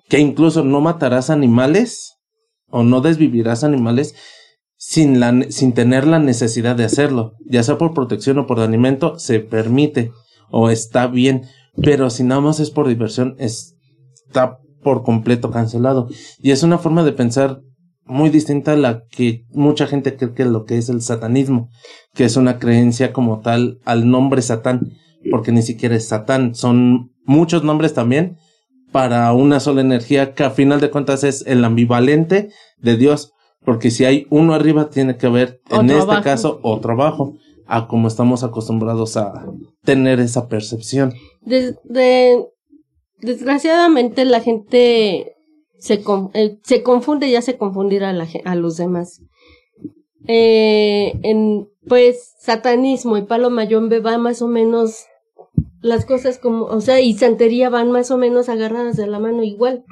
[0.09, 2.14] Que incluso no matarás animales
[2.70, 4.14] o no desvivirás animales
[4.79, 9.18] sin, la, sin tener la necesidad de hacerlo, ya sea por protección o por alimento,
[9.18, 10.12] se permite
[10.50, 11.42] o está bien,
[11.83, 13.74] pero si nada más es por diversión, es-
[14.27, 16.06] está por completo cancelado.
[16.38, 17.60] Y es una forma de pensar
[18.06, 21.70] muy distinta a la que mucha gente cree que es lo que es el satanismo,
[22.14, 24.92] que es una creencia como tal al nombre Satán,
[25.30, 28.36] porque ni siquiera es Satán, son muchos nombres también
[28.92, 33.32] para una sola energía que a final de cuentas es el ambivalente de Dios,
[33.64, 36.22] porque si hay uno arriba tiene que haber en Otro este abajo.
[36.22, 37.34] caso otro abajo,
[37.66, 39.46] a como estamos acostumbrados a
[39.82, 41.14] tener esa percepción.
[41.40, 42.44] Des- de-
[43.20, 45.37] desgraciadamente la gente
[45.79, 49.20] se, con- eh, se confunde y hace confundir a, la, a los demás.
[50.27, 55.05] Eh, en, pues, satanismo y palo mayombe va más o menos
[55.83, 59.42] las cosas como, o sea, y santería van más o menos agarradas de la mano
[59.42, 59.85] igual.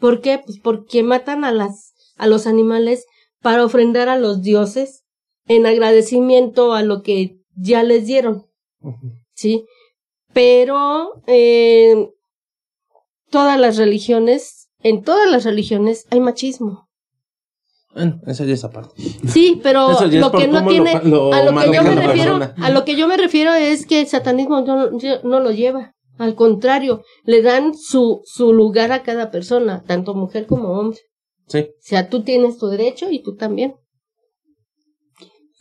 [0.00, 0.40] ¿Por qué?
[0.44, 3.06] Pues porque matan a las, a los animales
[3.40, 5.04] para ofrendar a los dioses
[5.46, 8.46] en agradecimiento a lo que ya les dieron.
[9.34, 9.64] ¿sí?
[10.32, 12.10] Pero eh,
[13.30, 16.88] todas las religiones, en todas las religiones hay machismo.
[17.94, 18.94] Bueno, esa ya es aparte.
[19.26, 21.94] Sí, pero Eso ya lo que no tiene, lo- lo a lo que yo me
[21.94, 22.54] refiero, persona.
[22.66, 25.92] a lo que yo me refiero es que el satanismo no, no lo lleva.
[26.18, 30.98] Al contrario, le dan su, su lugar a cada persona, tanto mujer como hombre.
[31.46, 31.58] Sí.
[31.60, 33.74] O sea, tú tienes tu derecho y tú también.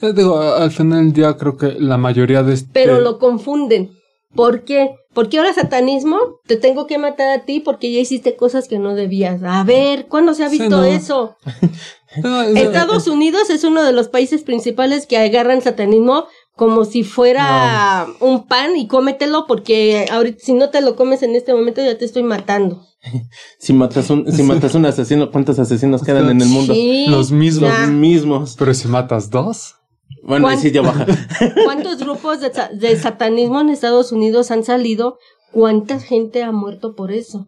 [0.01, 2.69] Eh, digo, al final del día creo que la mayoría de este...
[2.73, 3.91] Pero lo confunden.
[4.35, 4.95] ¿Por qué?
[5.15, 8.93] Porque ahora satanismo te tengo que matar a ti porque ya hiciste cosas que no
[8.93, 9.41] debías.
[9.43, 10.83] A ver, ¿cuándo se ha Sí, visto no.
[10.83, 11.35] eso?
[12.23, 17.03] No, es- Estados Unidos es uno de los países principales que agarran satanismo como si
[17.03, 21.81] fuera un pan y cómetelo porque ahorita si no te lo comes en este momento
[21.83, 22.85] ya te estoy matando.
[23.59, 26.73] Si matas un, si matas un asesino, ¿cuántos asesinos quedan en el mundo?
[26.73, 27.69] Sí, Los mismos.
[27.69, 27.81] ya.
[27.81, 28.55] Los mismos.
[28.57, 29.75] Pero si matas dos...
[30.23, 31.05] Bueno, ahí ¿Cuán- sí ya baja.
[31.65, 35.17] ¿Cuántos grupos de, sa- de satanismo en Estados Unidos han salido?
[35.51, 37.47] ¿Cuánta gente ha muerto por eso?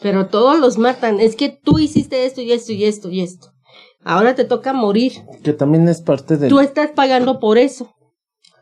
[0.00, 1.20] Pero todos los matan.
[1.20, 3.48] Es que tú hiciste esto y esto y esto y esto.
[4.04, 5.12] Ahora te toca morir.
[5.42, 6.48] que también es parte de...
[6.48, 7.94] Tú estás pagando por eso.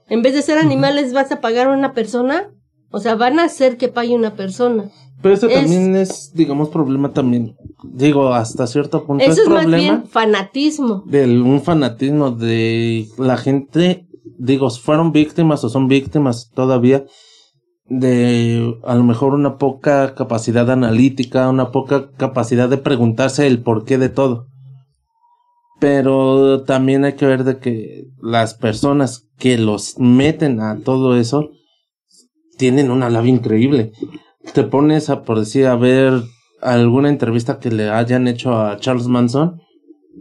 [0.09, 2.51] En vez de ser animales, vas a pagar a una persona.
[2.91, 4.91] O sea, van a hacer que pague una persona.
[5.23, 7.55] Pero eso Es- también es, digamos, problema también.
[7.85, 11.03] Digo, hasta cierto punto Eso es es más problema bien fanatismo.
[11.07, 14.07] de un fanatismo de la gente,
[14.39, 17.05] digo, fueron víctimas o son víctimas todavía
[17.87, 23.99] de a lo mejor una poca capacidad analítica, una poca capacidad de preguntarse el porqué
[23.99, 24.47] de todo.
[25.81, 31.51] Pero también hay que ver de que las personas que los meten a todo eso
[32.57, 33.93] tienen una labia increíble.
[34.55, 36.23] Te pones a, por decir, a ver
[36.61, 39.61] alguna entrevista que le hayan hecho a Charles Manson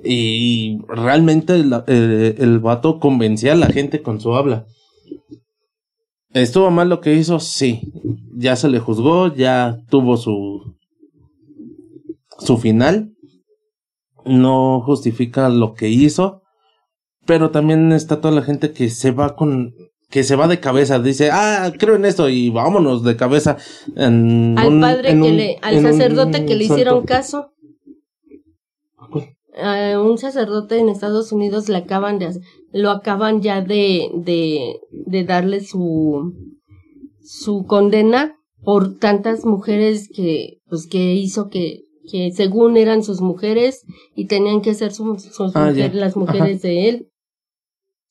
[0.03, 4.65] y realmente el, eh, el vato convencía a la gente con su habla.
[6.33, 7.39] ¿Estuvo mal lo que hizo?
[7.39, 7.81] Sí.
[8.33, 10.77] Ya se le juzgó, ya tuvo su,
[12.39, 13.13] su final.
[14.25, 16.41] No justifica lo que hizo.
[17.25, 19.75] Pero también está toda la gente que se va con,
[20.11, 20.99] que se va de cabeza.
[20.99, 23.57] Dice, ah, creo en esto y vámonos de cabeza.
[23.95, 26.73] En Al un- padre en que un- le, al sacerdote que le santo.
[26.75, 27.47] hicieron caso.
[29.61, 32.29] A un sacerdote en Estados Unidos le acaban de
[32.71, 36.33] lo acaban ya de, de, de darle su,
[37.21, 43.83] su condena por tantas mujeres que, pues que hizo que, que según eran sus mujeres
[44.15, 47.07] y tenían que ser sus, sus Ah, mujeres, las mujeres de él.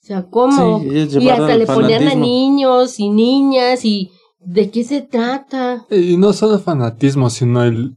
[0.02, 0.80] O sea, ¿cómo?
[0.80, 5.84] Sí, y hasta le ponían a niños y niñas y ¿de qué se trata?
[5.90, 7.96] Y no solo fanatismo, sino el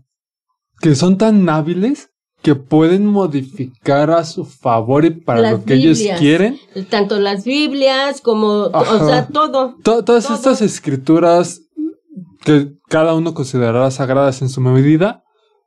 [0.81, 2.09] que son tan hábiles
[2.41, 6.59] que pueden modificar a su favor y para Las lo que ellos quieren.
[6.89, 9.01] Tanto las Biblias como, Ajá.
[9.01, 9.75] o sea, todo.
[9.81, 10.35] To- todas Todo.
[10.35, 11.61] estas escrituras
[12.43, 15.23] que cada uno considerará sagradas en su medida,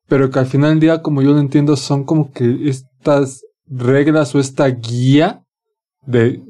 [0.07, 4.35] pero que al final del día, como yo lo entiendo, son como que estas reglas
[4.35, 5.45] o esta guía
[6.07, 6.41] de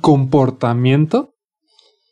[0.00, 1.34] comportamiento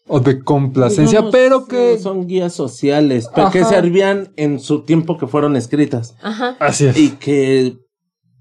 [0.06, 1.98] o de complacencia, Digamos, pero que...
[1.98, 6.56] son guías sociales, pero que servían en su tiempo que fueron escritas Ajá.
[6.60, 6.98] Así es.
[6.98, 7.76] y que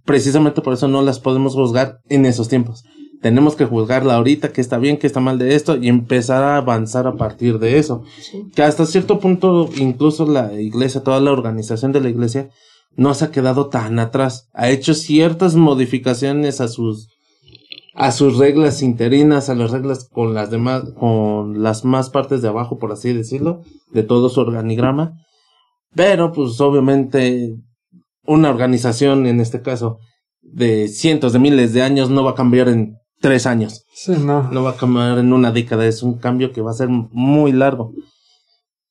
[0.05, 2.83] precisamente por eso no las podemos juzgar en esos tiempos.
[3.21, 6.57] Tenemos que juzgarla ahorita, que está bien, que está mal de esto y empezar a
[6.57, 8.03] avanzar a partir de eso.
[8.21, 8.43] Sí.
[8.55, 12.49] Que hasta cierto punto incluso la iglesia, toda la organización de la iglesia
[12.95, 14.49] no se ha quedado tan atrás.
[14.53, 17.09] Ha hecho ciertas modificaciones a sus
[17.99, 22.47] a sus reglas interinas, a las reglas con las demás, con las más partes de
[22.47, 25.13] abajo, por así decirlo, de todo su organigrama.
[25.95, 27.55] Pero, pues, obviamente,
[28.25, 29.97] una organización, en este caso,
[30.41, 33.83] de cientos de miles de años, no va a cambiar en tres años.
[33.95, 34.43] Sí, no.
[34.51, 35.87] No va a cambiar en una década.
[35.87, 37.93] Es un cambio que va a ser muy largo.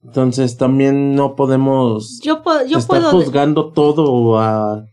[0.02, 3.12] Entonces, también no podemos Yo, puedo yo estar puedo.
[3.12, 4.84] juzgando todo a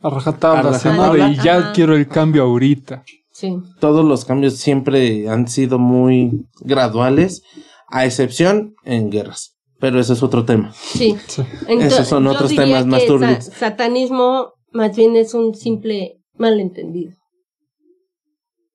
[0.00, 1.72] A rajatabla, A y ya Ajá.
[1.72, 3.02] quiero el cambio ahorita.
[3.38, 3.54] Sí.
[3.80, 7.42] todos los cambios siempre han sido muy graduales,
[7.88, 9.56] a excepción en guerras.
[9.78, 10.72] Pero eso es otro tema.
[10.72, 11.14] Sí.
[11.68, 13.44] Esos son yo otros diría temas más turbios.
[13.44, 17.12] sa- satanismo más bien es un simple malentendido.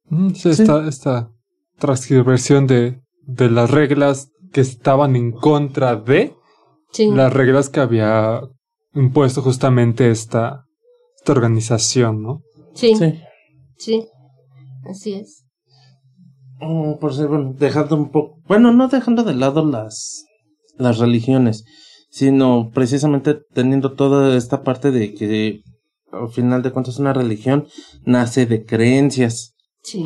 [0.10, 1.32] Mm, sí, Esta, esta
[1.80, 6.36] transcriversión de, de las reglas que estaban en contra de
[6.92, 7.10] Sí.
[7.10, 8.42] las reglas que había
[8.94, 10.66] impuesto justamente esta,
[11.18, 12.42] esta organización, ¿no?
[12.76, 12.94] sí.
[13.78, 14.06] sí.
[14.84, 14.90] Sí.
[14.90, 15.46] Así es.
[16.60, 20.26] Mm, por ser, bueno, dejando un poco, bueno, no dejando de lado las,
[20.78, 21.64] las religiones,
[22.12, 25.62] sino precisamente teniendo toda esta parte de que
[26.12, 27.68] al final de cuentas una religión
[28.06, 29.56] nace de creencias.
[29.82, 30.06] Sí.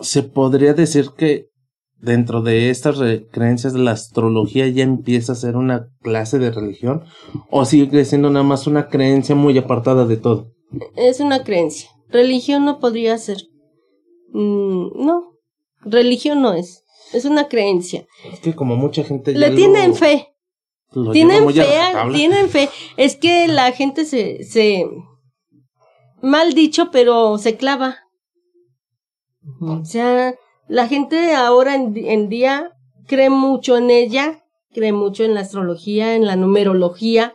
[0.00, 1.46] Se podría decir que
[1.98, 7.04] dentro de estas re- creencias la astrología ya empieza a ser una clase de religión
[7.48, 10.48] o sigue siendo nada más una creencia muy apartada de todo.
[10.96, 11.88] Es una creencia.
[12.12, 13.38] Religión no podría ser.
[14.32, 15.32] Mm, no.
[15.80, 16.84] Religión no es.
[17.12, 18.06] Es una creencia.
[18.32, 20.34] Es que como mucha gente Le lo- tienen fe.
[20.92, 21.66] lo Tienen fe,
[22.14, 22.68] tienen fe.
[22.96, 24.86] Es que la gente se, se,
[26.22, 27.98] mal dicho, pero se clava.
[29.60, 30.34] O sea,
[30.68, 32.70] la gente ahora en, en día
[33.08, 37.34] cree mucho en ella, cree mucho en la astrología, en la numerología,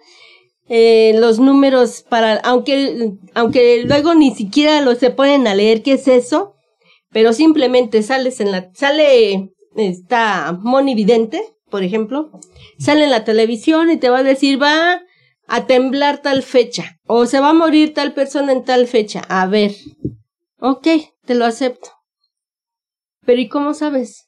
[0.69, 5.93] eh, los números para, aunque, aunque luego ni siquiera lo se ponen a leer qué
[5.93, 6.55] es eso,
[7.11, 12.31] pero simplemente sales en la, sale esta Moni Vidente, por ejemplo,
[12.79, 15.01] sale en la televisión y te va a decir, va
[15.47, 19.21] a temblar tal fecha, o se va a morir tal persona en tal fecha.
[19.29, 19.73] A ver,
[20.59, 20.87] ok,
[21.25, 21.89] te lo acepto.
[23.25, 24.26] Pero ¿y cómo sabes?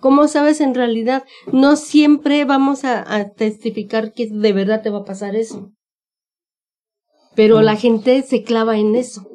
[0.00, 1.24] ¿Cómo sabes en realidad?
[1.52, 5.72] No siempre vamos a, a testificar que de verdad te va a pasar eso.
[7.34, 9.26] Pero la gente se clava en eso.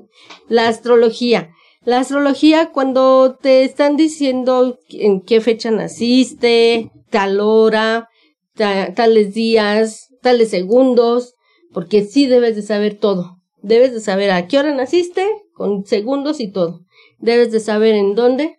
[0.47, 1.49] La astrología.
[1.83, 8.07] La astrología cuando te están diciendo en qué fecha naciste, tal hora,
[8.55, 11.33] ta- tales días, tales segundos,
[11.73, 13.37] porque sí debes de saber todo.
[13.63, 16.81] Debes de saber a qué hora naciste, con segundos y todo.
[17.19, 18.57] Debes de saber en dónde,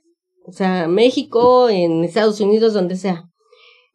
[0.53, 3.25] o sea, México, en Estados Unidos, donde sea.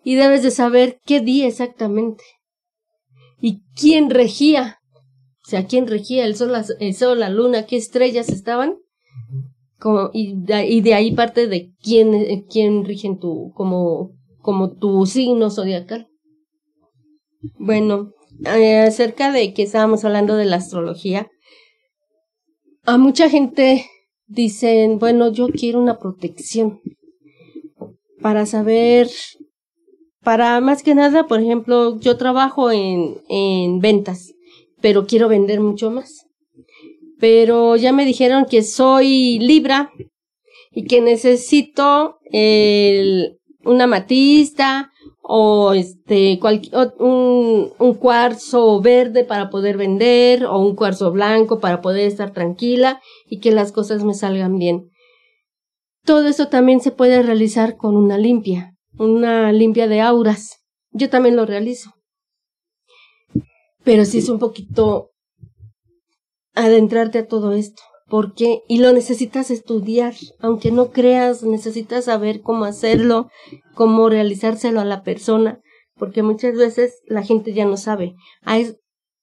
[0.03, 2.23] Y debes de saber qué día exactamente.
[3.39, 4.79] Y quién regía.
[5.45, 8.77] O sea, quién regía el sol, la- el sol, la luna, qué estrellas estaban.
[9.77, 15.05] Como, y, de, y de ahí parte de quién, quién rigen tu, como, como tu
[15.05, 16.07] signo zodiacal.
[17.59, 18.13] Bueno,
[18.45, 21.29] eh, acerca de que estábamos hablando de la astrología,
[22.85, 23.85] a mucha gente
[24.27, 26.81] dicen, bueno, yo quiero una protección
[28.21, 29.09] para saber,
[30.23, 34.33] para más que nada, por ejemplo, yo trabajo en, en ventas,
[34.81, 36.25] pero quiero vender mucho más.
[37.19, 39.91] Pero ya me dijeron que soy Libra
[40.71, 44.91] y que necesito el, una matista
[45.29, 51.81] o este o un, un cuarzo verde para poder vender o un cuarzo blanco para
[51.81, 54.89] poder estar tranquila y que las cosas me salgan bien.
[56.05, 60.63] Todo eso también se puede realizar con una limpia, una limpia de auras.
[60.91, 61.91] Yo también lo realizo.
[63.83, 65.11] Pero sí es un poquito
[66.53, 67.83] adentrarte a todo esto.
[68.09, 68.61] ¿Por qué?
[68.67, 70.13] Y lo necesitas estudiar.
[70.39, 73.29] Aunque no creas, necesitas saber cómo hacerlo,
[73.75, 75.59] cómo realizárselo a la persona.
[75.95, 78.15] Porque muchas veces la gente ya no sabe.
[78.43, 78.75] Hay-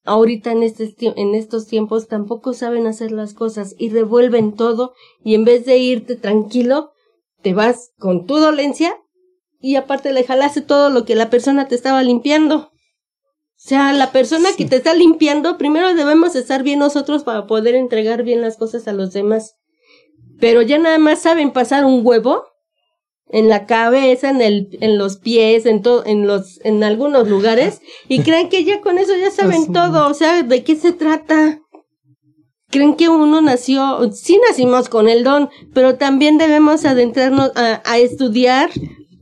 [0.03, 5.33] ahorita en, este, en estos tiempos tampoco saben hacer las cosas y revuelven todo y
[5.33, 6.91] en vez de irte tranquilo,
[7.41, 8.95] te vas con tu dolencia
[9.59, 12.71] y aparte le jalaste todo lo que la persona te estaba limpiando.
[13.57, 17.73] O sea, la persona que te está limpiando, primero debemos estar bien nosotros para poder
[17.73, 19.55] entregar bien las cosas a los demás.
[20.39, 22.43] Pero ya nada más saben pasar un huevo
[23.29, 27.81] en la cabeza, en el, en los pies, en todo, en los, en algunos lugares,
[28.07, 30.07] y creen que ya con eso ya saben todo.
[30.09, 31.61] O sea, ¿de qué se trata?
[32.69, 37.97] Creen que uno nació, sí nacimos con el don, pero también debemos adentrarnos a, a
[37.99, 38.69] estudiar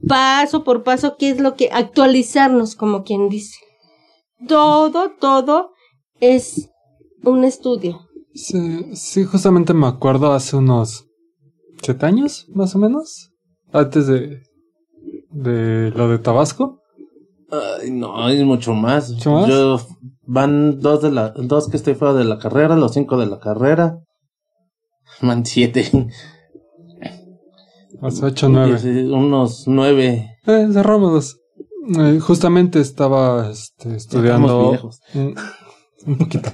[0.08, 3.58] paso por paso qué es lo que actualizarnos, como quien dice.
[4.48, 5.72] Todo, todo
[6.20, 6.70] es
[7.24, 8.02] un estudio.
[8.34, 11.06] Sí, sí, justamente me acuerdo hace unos
[11.82, 13.32] siete años, más o menos,
[13.72, 14.42] antes de,
[15.30, 16.80] de lo de Tabasco.
[17.52, 19.12] Ay, no, es mucho más.
[19.12, 19.48] ¿Mucho más?
[19.48, 19.80] Yo,
[20.26, 23.40] van dos de la, dos que estoy fuera de la carrera, los cinco de la
[23.40, 24.00] carrera.
[25.22, 26.08] Van siete.
[28.02, 29.06] Hace ocho, nueve.
[29.14, 30.38] Unos nueve.
[30.46, 31.40] Eh, cerramos dos.
[32.00, 34.80] Eh, justamente estaba este, estudiando.
[35.14, 35.36] Un,
[36.06, 36.50] un poquito.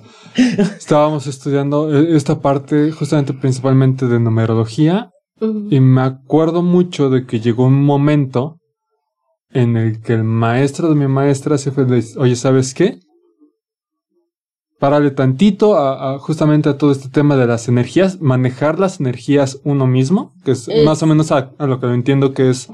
[0.78, 5.10] Estábamos estudiando eh, esta parte, justamente principalmente de numerología.
[5.70, 8.58] Y me acuerdo mucho de que llegó un momento
[9.52, 13.00] en el que el maestro de mi maestra se fue de, oye, ¿sabes qué?
[14.80, 19.60] Párale tantito a, a justamente a todo este tema de las energías, manejar las energías
[19.64, 22.50] uno mismo, que es, Es- más o menos a, a lo que lo entiendo que
[22.50, 22.70] es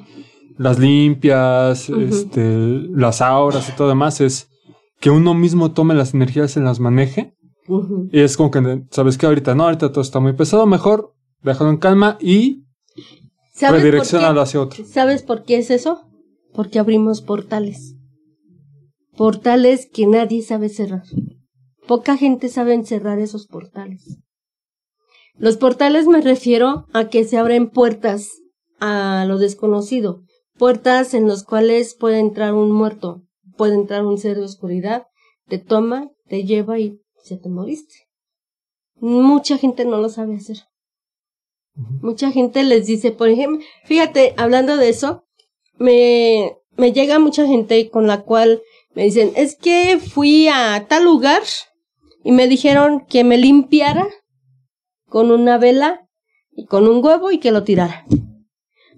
[0.57, 4.49] las limpias, este, las auras y todo demás, es
[4.99, 7.33] que uno mismo tome las energías y las maneje.
[8.11, 9.25] Y es como que, ¿sabes qué?
[9.25, 12.65] Ahorita no, ahorita todo está muy pesado, mejor déjalo en calma y
[13.53, 14.83] ¿Sabes por redireccionalo hacia otro.
[14.85, 16.01] ¿Sabes por qué es eso?
[16.53, 17.95] Porque abrimos portales.
[19.15, 21.03] Portales que nadie sabe cerrar.
[21.87, 24.19] Poca gente sabe cerrar esos portales.
[25.37, 28.29] Los portales me refiero a que se abren puertas
[28.79, 30.24] a lo desconocido.
[30.57, 33.23] Puertas en las cuales puede entrar un muerto,
[33.57, 35.07] puede entrar un ser de oscuridad,
[35.47, 38.07] te toma, te lleva y se te moriste.
[38.95, 40.57] Mucha gente no lo sabe hacer.
[42.01, 45.25] Mucha gente les dice, por ejemplo, fíjate, hablando de eso,
[45.77, 48.61] me, me llega mucha gente con la cual
[48.93, 51.43] me dicen, es que fui a tal lugar
[52.23, 54.07] y me dijeron que me limpiara
[55.07, 56.07] con una vela
[56.51, 58.05] y con un huevo y que lo tirara.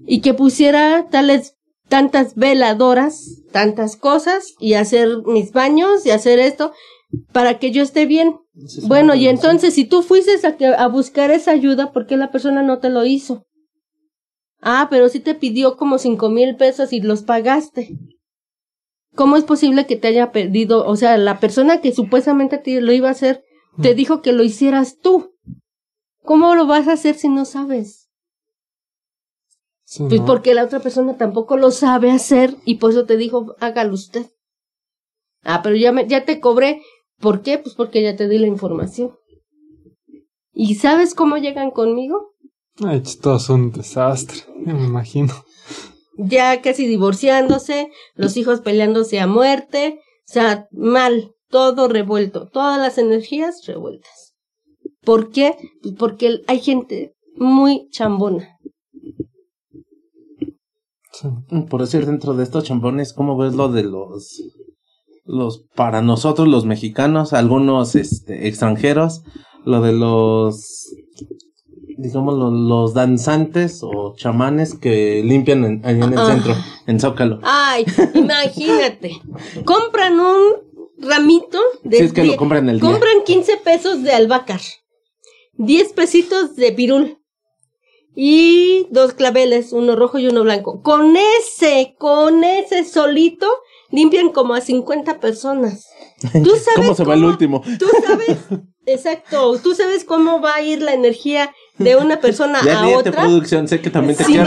[0.08, 1.56] Y que pusiera tales,
[1.90, 6.72] tantas veladoras, tantas cosas y hacer mis baños y hacer esto
[7.32, 8.38] para que yo esté bien.
[8.88, 12.32] Bueno, y entonces si tú fuiste a, que- a buscar esa ayuda, ¿por qué la
[12.32, 13.44] persona no te lo hizo?
[14.62, 17.96] Ah, pero sí te pidió como cinco mil pesos y los pagaste.
[19.16, 20.86] ¿Cómo es posible que te haya perdido?
[20.88, 23.44] O sea, la persona que supuestamente te lo iba a hacer,
[23.82, 25.36] te dijo que lo hicieras tú.
[26.24, 28.07] ¿Cómo lo vas a hacer si no sabes?
[29.90, 30.26] Sí, Pues ¿no?
[30.26, 34.26] porque la otra persona tampoco lo sabe hacer y por eso te dijo, hágalo usted.
[35.44, 36.82] Ah, pero ya, me, ya te cobré.
[37.22, 37.58] ¿Por qué?
[37.58, 39.16] Pues porque ya te di la información.
[40.52, 42.34] ¿Y sabes cómo llegan conmigo?
[42.84, 45.34] Ay, ch, todo es un desastre, me imagino.
[46.18, 52.98] ya casi divorciándose, los hijos peleándose a muerte, o sea, mal, todo revuelto, todas las
[52.98, 54.34] energías revueltas.
[55.02, 55.56] ¿Por qué?
[55.82, 58.50] Pues porque hay gente muy chambona.
[61.22, 61.28] Sí.
[61.70, 64.42] Por decir, dentro de estos chambones, ¿cómo ves lo de los,
[65.26, 69.24] los, para nosotros los mexicanos, algunos, este, extranjeros,
[69.66, 70.86] lo de los,
[71.98, 76.28] digamos, los, los danzantes o chamanes que limpian en, ahí en el Ah.
[76.28, 76.54] centro,
[76.86, 77.40] en Zócalo?
[77.44, 79.12] Ay, imagínate.
[79.66, 80.42] Compran un
[81.00, 82.90] ramito de Si es que lo compran el día.
[82.90, 84.60] compran 15 pesos de albahaca,
[85.54, 87.17] 10 pesitos de pirul
[88.20, 90.82] y dos claveles, uno rojo y uno blanco.
[90.82, 93.48] Con ese, con ese solito
[93.92, 95.88] limpian como a 50 personas.
[96.20, 97.62] ¿Tú sabes ¿Cómo se va el último?
[97.78, 98.38] Tú sabes,
[98.88, 103.12] exacto, tú sabes cómo va a ir la energía de una persona Ya a otra.
[103.12, 104.44] producción, sé que también te Si reír.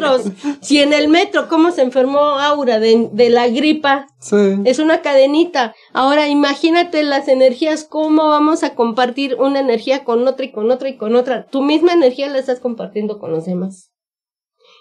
[0.00, 4.36] nosotros, si en el metro, cómo se enfermó Aura de, de la gripa, Sí.
[4.64, 5.74] es una cadenita.
[5.92, 10.88] Ahora imagínate las energías, cómo vamos a compartir una energía con otra y con otra
[10.88, 11.46] y con otra.
[11.46, 13.92] Tu misma energía la estás compartiendo con los demás.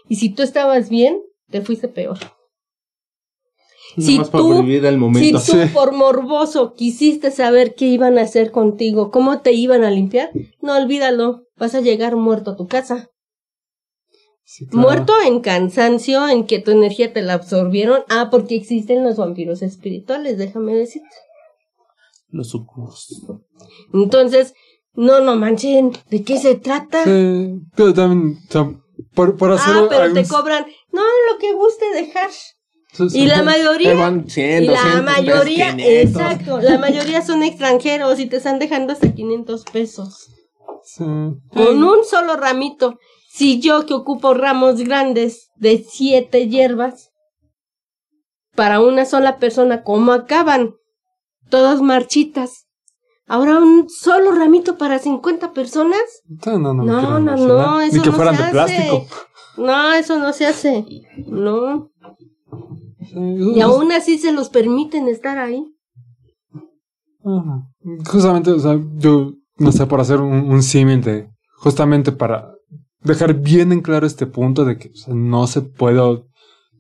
[0.09, 1.21] Y si tú estabas bien,
[1.51, 2.17] te fuiste peor.
[3.97, 4.37] Si Nomás tú-
[5.19, 5.73] Si Sí.
[5.73, 10.31] por morboso quisiste saber qué iban a hacer contigo, cómo te iban a limpiar,
[10.61, 13.09] no olvídalo, vas a llegar muerto a tu casa.
[14.43, 14.85] sí, claro.
[14.87, 18.03] Muerto en cansancio, en que tu energía te la absorbieron.
[18.09, 21.07] Ah, porque existen los vampiros espirituales, déjame decirte.
[22.29, 23.07] Los sucubos.
[23.93, 24.53] Entonces,
[24.93, 27.03] no, no manchen, ¿de qué se trata?
[27.05, 28.69] Sí, pero también, o sea,
[29.13, 32.29] por, por hacer ah, pero te cobran, no, lo que guste dejar.
[33.13, 36.21] Y la mayoría, van 100, y la 200, mayoría, 500.
[36.21, 40.27] exacto, la mayoría son extranjeros y te están dejando hasta 500 pesos.
[40.83, 41.03] Sí.
[41.03, 42.97] Con un solo ramito.
[43.29, 47.11] Si yo que ocupo ramos grandes de siete hierbas,
[48.55, 50.75] para una sola persona, ¿cómo acaban?
[51.49, 52.65] Todas marchitas.
[53.27, 56.01] Ahora un solo ramito para 50 personas.
[56.45, 57.39] No, no, No, no, imaginar.
[57.39, 58.51] no, eso Ni que no fueran se de hace.
[58.75, 59.07] plástico.
[59.57, 60.85] No, eso no se hace.
[61.27, 61.90] No.
[63.01, 65.65] Y aún así se los permiten estar ahí.
[67.23, 67.67] Ajá.
[68.09, 71.27] Justamente, o sea, yo no sé, por hacer un, un símil
[71.57, 72.51] justamente para
[73.03, 76.23] dejar bien en claro este punto de que o sea, no se puede,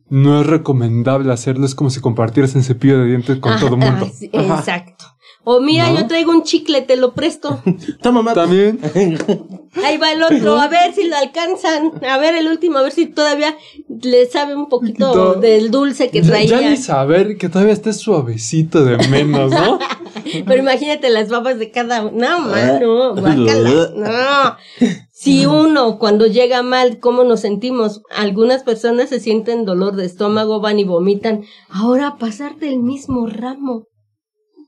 [0.09, 3.81] no es recomendable hacerlo, es como si compartieras un cepillo de dientes con todo el
[3.81, 4.07] mundo.
[4.07, 4.29] ah, sí.
[4.33, 5.05] Exacto.
[5.43, 5.99] O mira, ¿No?
[5.99, 7.61] yo traigo un chicle, te lo presto.
[8.01, 8.33] Toma, mamá.
[8.33, 8.79] También,
[9.83, 11.93] Ahí va el otro, a ver si lo alcanzan.
[12.07, 16.21] A ver el último, a ver si todavía le sabe un poquito del dulce que
[16.21, 16.61] ya, traía.
[16.61, 19.79] ya ni saber que todavía esté suavecito de menos, ¿no?
[20.45, 22.11] Pero imagínate las babas de cada uno.
[22.11, 23.91] No, mano, guácala.
[23.95, 24.87] No.
[25.11, 28.01] Si uno cuando llega mal, ¿cómo nos sentimos?
[28.09, 31.43] Algunas personas se sienten dolor de estómago, van y vomitan.
[31.69, 33.87] Ahora pasarte el mismo ramo.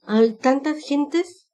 [0.05, 1.47] A tantas gentes,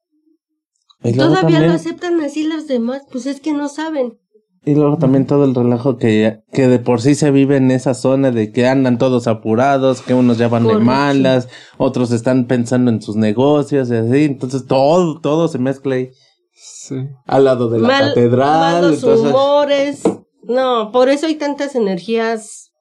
[1.02, 4.18] Y todavía también- lo aceptan así los demás, pues es que no saben.
[4.62, 7.94] Y luego también todo el relajo que, que de por sí se vive en esa
[7.94, 11.48] zona de que andan todos apurados, que unos ya van de malas,
[11.78, 16.10] otros están pensando en sus negocios y así, entonces todo, todo se mezcla ahí
[16.52, 16.96] Sí.
[17.24, 18.82] al lado de la Mal- catedral.
[18.82, 20.02] malos entonces, humores.
[20.42, 22.72] No, por eso hay tantas energías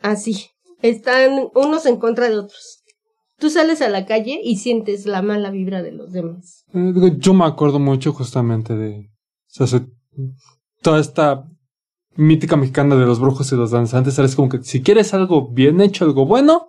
[0.00, 0.46] así.
[0.82, 2.79] Están unos en contra de otros.
[3.40, 6.64] Tú sales a la calle y sientes la mala vibra de los demás.
[6.74, 9.08] Eh, yo me acuerdo mucho justamente de o
[9.48, 9.86] sea, se-
[10.82, 11.46] toda esta
[12.16, 14.18] mítica mexicana de los brujos y los danzantes.
[14.18, 16.68] Es como que si quieres algo bien hecho, algo bueno,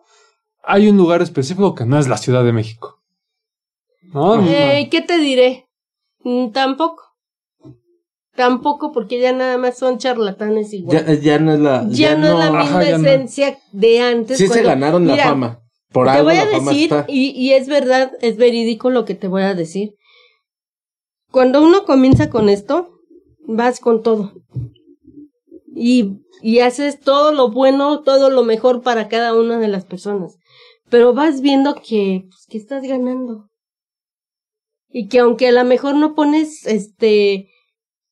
[0.64, 3.00] hay un lugar específico que no es la Ciudad de México.
[4.14, 4.42] ¿No?
[4.48, 5.68] Eh, ¿Qué te diré?
[6.24, 7.04] Mm, tampoco.
[8.36, 11.06] Tampoco porque ya nada más son charlatanes igual.
[11.06, 11.86] ya, ya no es la.
[11.90, 13.08] Ya, no, es la misma Ajá, ya no.
[13.08, 14.38] esencia de antes.
[14.38, 15.60] Sí se ganaron la Mira, fama.
[15.92, 19.28] Por te algo voy a decir, y, y es verdad, es verídico lo que te
[19.28, 19.96] voy a decir.
[21.32, 23.00] Cuando uno comienza con esto,
[23.39, 24.34] vas con todo.
[25.74, 30.38] Y, y haces todo lo bueno, todo lo mejor para cada una de las personas.
[30.89, 33.50] Pero vas viendo que, pues, que estás ganando.
[34.89, 37.50] Y que aunque a lo mejor no pones, este,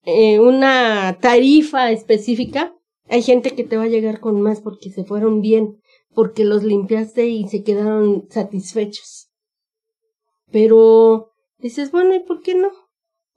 [0.03, 2.73] eh, una tarifa específica,
[3.09, 5.78] hay gente que te va a llegar con más porque se fueron bien
[6.13, 9.29] porque los limpiaste y se quedaron satisfechos.
[10.51, 12.71] Pero dices, bueno, ¿y por qué no?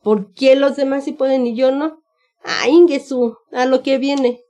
[0.03, 2.03] ¿Por qué los demás sí pueden y yo no?
[2.43, 4.43] Ah, Ingesu, a lo que viene.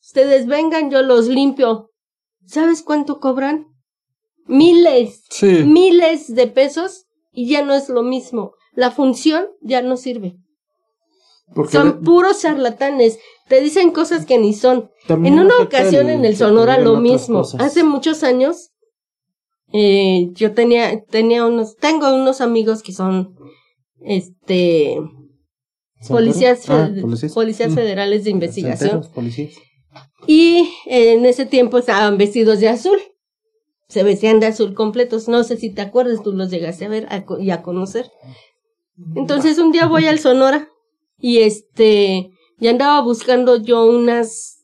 [0.00, 1.90] Ustedes vengan, yo los limpio.
[2.46, 3.66] ¿Sabes cuánto cobran?
[4.46, 5.64] Miles, Sí.
[5.64, 8.52] miles de pesos y ya no es lo mismo.
[8.72, 10.36] La función ya no sirve.
[11.54, 13.18] Porque Son puros charlatanes.
[13.48, 14.90] Te dicen cosas que ni son.
[15.06, 17.40] También En una ocasión en el Sonora lo mismo.
[17.40, 17.60] cosas.
[17.60, 18.70] Hace muchos años
[19.72, 23.34] eh, yo tenía tenía unos tengo unos amigos que son
[24.00, 24.98] este
[26.08, 27.32] policías Ah, policías.
[27.32, 27.74] policías Mm.
[27.74, 29.54] federales de investigación policías.
[30.26, 32.98] y en ese tiempo estaban vestidos de azul.
[33.88, 35.28] Se vestían de azul completos.
[35.28, 38.10] No sé si te acuerdas, tú los llegaste a ver a y a conocer.
[39.16, 40.68] Entonces un día voy al Sonora
[41.18, 44.62] y este, ya andaba buscando yo unas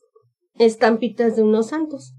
[0.55, 2.13] estampitas de unos santos.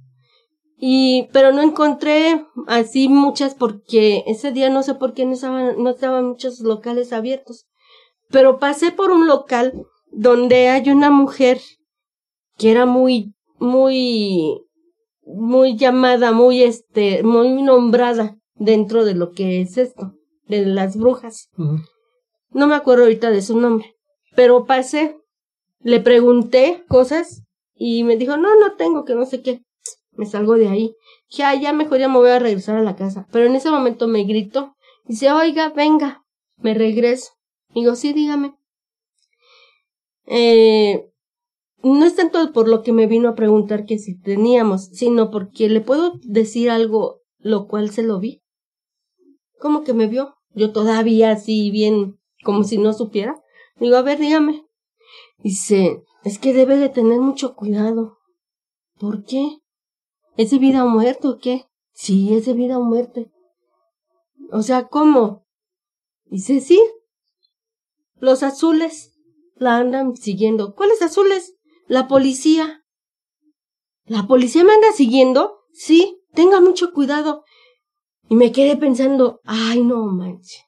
[0.76, 5.82] Y, pero no encontré así muchas porque ese día no sé por qué no estaban,
[5.82, 7.66] no estaban muchos locales abiertos.
[8.30, 9.72] Pero pasé por un local
[10.10, 11.60] donde hay una mujer
[12.58, 14.64] que era muy, muy,
[15.24, 20.14] muy llamada, muy este, muy nombrada dentro de lo que es esto,
[20.46, 21.48] de las brujas.
[22.50, 23.94] No me acuerdo ahorita de su nombre,
[24.34, 25.16] pero pasé,
[25.82, 27.42] le pregunté cosas
[27.74, 29.62] y me dijo, no, no tengo, que no sé qué.
[30.12, 30.94] Me salgo de ahí.
[31.30, 33.26] Ya, ya mejor ya me voy a regresar a la casa.
[33.32, 34.76] Pero en ese momento me gritó.
[35.06, 36.24] Dice, oiga, venga,
[36.58, 37.32] me regreso.
[37.74, 38.54] Digo, sí, dígame.
[40.26, 41.10] Eh,
[41.82, 45.68] no es tanto por lo que me vino a preguntar que si teníamos, sino porque
[45.68, 48.42] le puedo decir algo lo cual se lo vi.
[49.58, 50.36] ¿Cómo que me vio?
[50.54, 53.42] Yo todavía así bien como si no supiera.
[53.80, 54.61] Digo, a ver, dígame.
[55.42, 58.18] Dice, es que debe de tener mucho cuidado.
[58.98, 59.58] ¿Por qué?
[60.36, 61.66] ¿Es de vida o muerte o qué?
[61.92, 63.30] Sí, es de vida o muerte.
[64.52, 65.44] O sea, ¿cómo?
[66.26, 66.80] Dice, sí.
[68.16, 69.12] Los azules
[69.56, 70.74] la andan siguiendo.
[70.74, 71.56] ¿Cuáles azules?
[71.88, 72.84] La policía.
[74.04, 75.58] ¿La policía me anda siguiendo?
[75.72, 77.44] Sí, tenga mucho cuidado.
[78.28, 80.62] Y me quedé pensando, ay, no manches.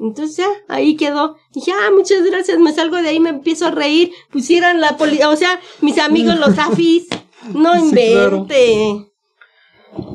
[0.00, 1.36] Entonces ya, ahí quedó.
[1.52, 4.10] Dije, ah, muchas gracias, me salgo de ahí, me empiezo a reír.
[4.30, 7.06] Pusieran la policía, o sea, mis amigos los afis.
[7.52, 8.36] No Sí, claro.
[8.38, 9.10] invente.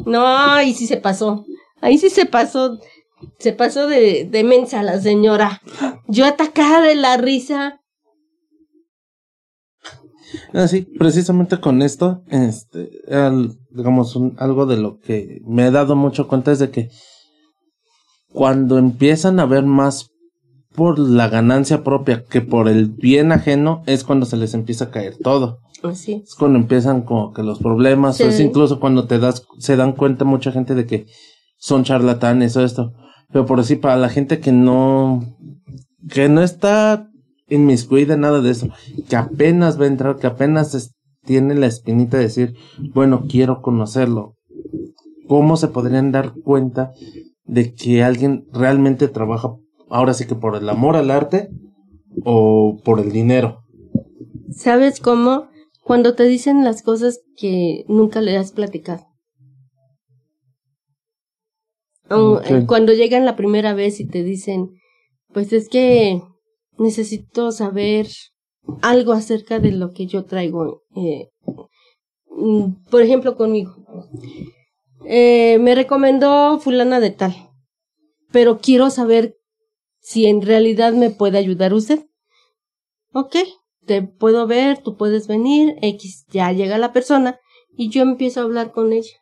[0.05, 1.45] No, ahí sí se pasó.
[1.81, 2.79] Ahí sí se pasó.
[3.37, 5.61] Se pasó de, de mensa la señora.
[6.07, 7.81] Yo atacada de la risa.
[10.53, 15.71] Ah, sí, precisamente con esto, este, al- digamos, un- algo de lo que me he
[15.71, 16.89] dado mucho cuenta es de que
[18.31, 20.09] cuando empiezan a ver más
[20.75, 24.91] por la ganancia propia que por el bien ajeno, es cuando se les empieza a
[24.91, 25.59] caer todo.
[25.83, 26.21] Así.
[26.23, 28.23] Es cuando empiezan como que los problemas, Sí.
[28.23, 31.05] o es incluso cuando te das, se dan cuenta mucha gente de que
[31.57, 32.93] son charlatanes o esto.
[33.31, 35.23] Pero por así, para la gente que no,
[36.09, 37.07] que no está
[37.49, 38.69] inmiscuida en nada de eso,
[39.09, 40.91] que apenas va a entrar, que apenas es-
[41.25, 42.55] tiene la espinita de decir,
[42.93, 44.35] bueno, quiero conocerlo.
[45.27, 46.91] ¿Cómo se podrían dar cuenta
[47.49, 49.55] de que alguien realmente trabaja
[49.89, 51.49] ahora sí que por el amor al arte
[52.23, 53.63] o por el dinero?
[54.51, 55.47] ¿Sabes cómo?
[55.83, 59.05] Cuando te dicen las cosas que nunca le has platicado.
[62.09, 62.45] O, Ok.
[62.45, 64.69] eh, Cuando llegan la primera vez y te dicen,
[65.33, 66.21] pues es que
[66.77, 68.07] necesito saber
[68.81, 70.81] algo acerca de lo que yo traigo.
[70.95, 71.29] eh,
[72.29, 73.75] mm, por ejemplo, conmigo.
[75.05, 77.35] Eh, me recomendó fulana de tal,
[78.31, 79.37] pero quiero saber
[79.99, 82.05] si en realidad me puede ayudar usted.
[83.13, 83.35] Ok,
[83.85, 87.39] te puedo ver, tú puedes venir, X, ya llega la persona
[87.75, 89.15] y yo empiezo a hablar con ella.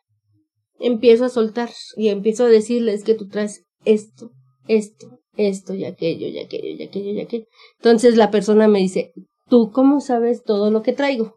[0.80, 4.30] Empiezo a soltar y empiezo a decirles que tú traes esto,
[4.66, 7.46] esto, esto y aquello y aquello y aquello y aquello.
[7.78, 9.12] Entonces la persona me dice,
[9.48, 11.36] ¿tú cómo sabes todo lo que traigo?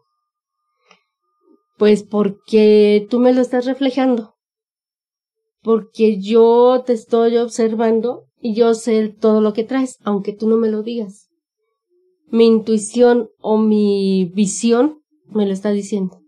[1.78, 4.31] Pues porque tú me lo estás reflejando.
[5.62, 10.56] Porque yo te estoy observando y yo sé todo lo que traes, aunque tú no
[10.56, 11.32] me lo digas
[12.32, 16.22] mi intuición o mi visión me lo está diciendo.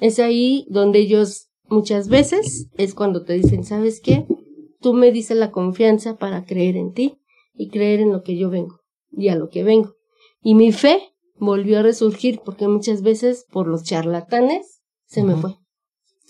[0.00, 4.26] Es ahí donde ellos muchas veces es cuando te dicen, ¿sabes qué?
[4.80, 7.18] Tú me dices la confianza para creer en ti
[7.54, 8.80] y creer en lo que yo vengo
[9.12, 9.96] y a lo que vengo.
[10.42, 11.02] Y mi fe
[11.34, 15.56] volvió a resurgir porque muchas veces por los charlatanes se me fue.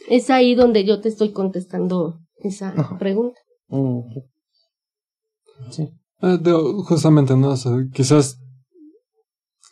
[0.08, 2.98] Es ahí donde yo te estoy contestando esa Ajá.
[2.98, 3.38] pregunta.
[3.68, 4.00] Mm.
[5.70, 5.88] Sí.
[6.22, 6.38] Eh,
[6.84, 7.50] justamente, ¿no?
[7.50, 8.38] O sea, quizás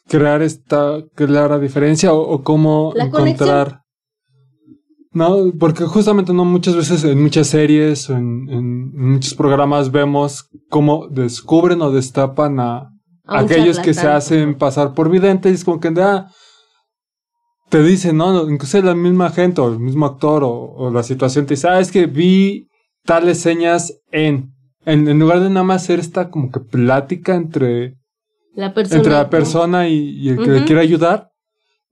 [0.09, 3.81] crear esta clara diferencia o, o cómo La encontrar.
[5.13, 10.49] No, porque justamente no muchas veces en muchas series o en, en muchos programas vemos
[10.69, 12.91] cómo descubren o destapan a,
[13.25, 16.29] aquellos que se hacen pasar por videntes como que ah,
[17.69, 21.47] te dicen, no, incluso la misma gente o el mismo actor o, o la situación
[21.47, 22.69] te dice, ah, es que vi
[23.05, 24.53] tales señas en,
[24.85, 27.97] en, en lugar de nada más hacer esta como que plática entre,
[28.55, 28.97] La persona.
[28.97, 31.31] entre la persona y, y el que le quiere ayudar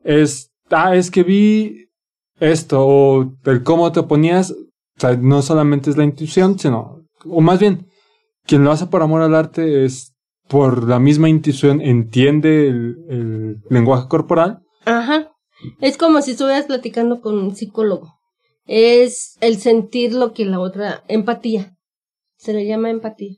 [0.04, 1.88] es, ah, es que vi
[2.40, 7.40] esto, o el cómo te ponías, o sea, no solamente es la intuición, sino, o
[7.40, 7.86] más bien,
[8.46, 10.12] quien lo hace por amor al arte es
[10.48, 14.60] por la misma intuición, entiende el, el lenguaje corporal.
[14.84, 15.31] Ajá.
[15.80, 18.14] Es como si estuvieras platicando con un psicólogo.
[18.66, 21.76] Es el sentir lo que la otra, empatía.
[22.36, 23.36] Se le llama empatía.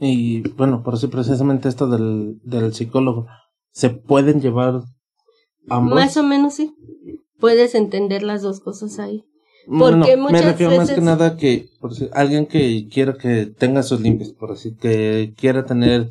[0.00, 3.26] Y bueno, por eso precisamente esto del, del psicólogo.
[3.70, 4.82] ¿Se pueden llevar
[5.68, 5.94] ambos?
[5.94, 6.74] Más o menos sí.
[7.38, 9.24] Puedes entender las dos cosas ahí.
[9.66, 13.46] No, porque no, muchas me refiero más que nada que por alguien que quiera que
[13.46, 16.10] tenga sus limpios, por decir, que quiera tener,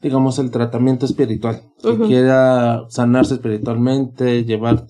[0.00, 2.06] digamos, el tratamiento espiritual, que Ujú.
[2.06, 4.86] quiera sanarse espiritualmente, llevar,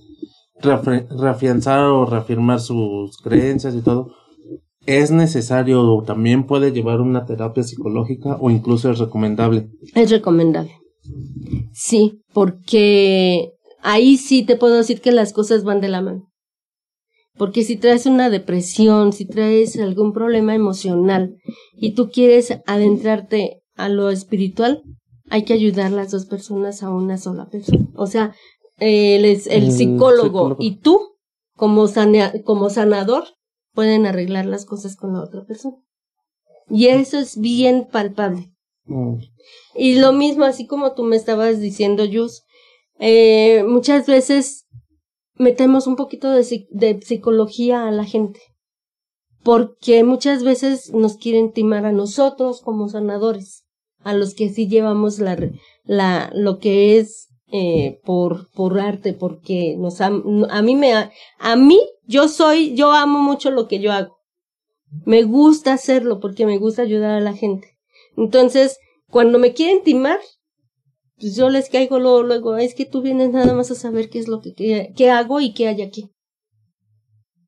[0.61, 4.13] reafianzar o reafirmar sus creencias y todo,
[4.87, 9.69] es necesario o también puede llevar una terapia psicológica o incluso es recomendable.
[9.95, 10.73] Es recomendable.
[11.73, 13.53] Sí, porque
[13.83, 16.29] ahí sí te puedo decir que las cosas van de la mano.
[17.37, 21.37] Porque si traes una depresión, si traes algún problema emocional
[21.75, 24.83] y tú quieres adentrarte a lo espiritual,
[25.31, 27.87] hay que ayudar las dos personas a una sola persona.
[27.95, 28.35] O sea,
[28.79, 31.17] el, el El psicólogo, y tú,
[31.55, 31.87] como,
[32.45, 33.25] como sanador,
[33.73, 35.77] pueden arreglar las cosas con la otra persona.
[36.69, 38.53] Y eso es bien palpable.
[38.87, 39.17] Mm,
[39.75, 42.43] Y lo mismo, así como tú me estabas diciendo, Yus,
[42.99, 44.67] eh, muchas veces
[45.35, 48.41] metemos un poquito de, de psicología a la gente.
[49.45, 53.66] Porque muchas veces nos quieren timar a nosotros como sanadores,
[54.07, 55.37] a los que sí llevamos la,
[55.85, 61.11] la, lo que es eh, por, por arte, porque nos am- a mí me, a,
[61.39, 64.17] a mí, yo soy, yo amo mucho lo que yo hago.
[65.05, 67.77] Me gusta hacerlo porque me gusta ayudar a la gente.
[68.17, 68.79] Entonces,
[69.11, 70.21] cuando me quieren timar,
[71.19, 74.19] pues yo les caigo luego, luego, es que tú vienes nada más a saber qué
[74.19, 76.11] es lo que, hago y qué hay aquí.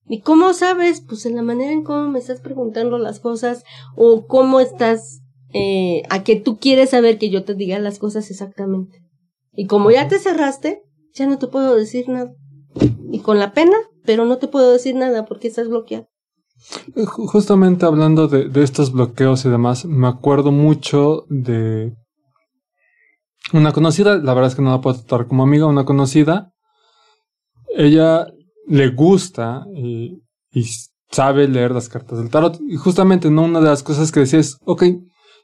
[0.09, 1.03] ¿Y cómo sabes?
[1.07, 5.21] Pues en la manera en cómo me estás preguntando las cosas o cómo estás,
[5.53, 8.99] eh, a que tú quieres saber que yo te diga las cosas exactamente.
[9.53, 10.83] Y como ya te cerraste,
[11.15, 12.33] ya no te puedo decir nada.
[13.11, 16.09] Y con la pena, pero no te puedo decir nada porque estás bloqueado.
[16.97, 21.93] Eh, ju- Justamente hablando de, de estos bloqueos y demás, me acuerdo mucho de
[23.53, 26.53] una conocida, la verdad es que no la puedo tratar como amiga, una conocida.
[27.75, 28.27] Ella
[28.67, 30.23] le gusta y,
[30.53, 30.65] y
[31.11, 32.59] sabe leer las cartas del tarot.
[32.69, 33.45] Y justamente ¿no?
[33.45, 34.83] una de las cosas que decía es, ok,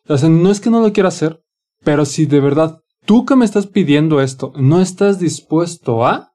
[0.09, 1.41] o sea, no es que no lo quiera hacer,
[1.83, 6.33] pero si de verdad tú que me estás pidiendo esto no estás dispuesto a,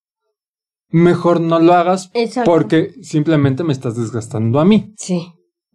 [0.89, 2.49] mejor no lo hagas Exacto.
[2.51, 4.93] porque simplemente me estás desgastando a mí.
[4.97, 5.27] Sí.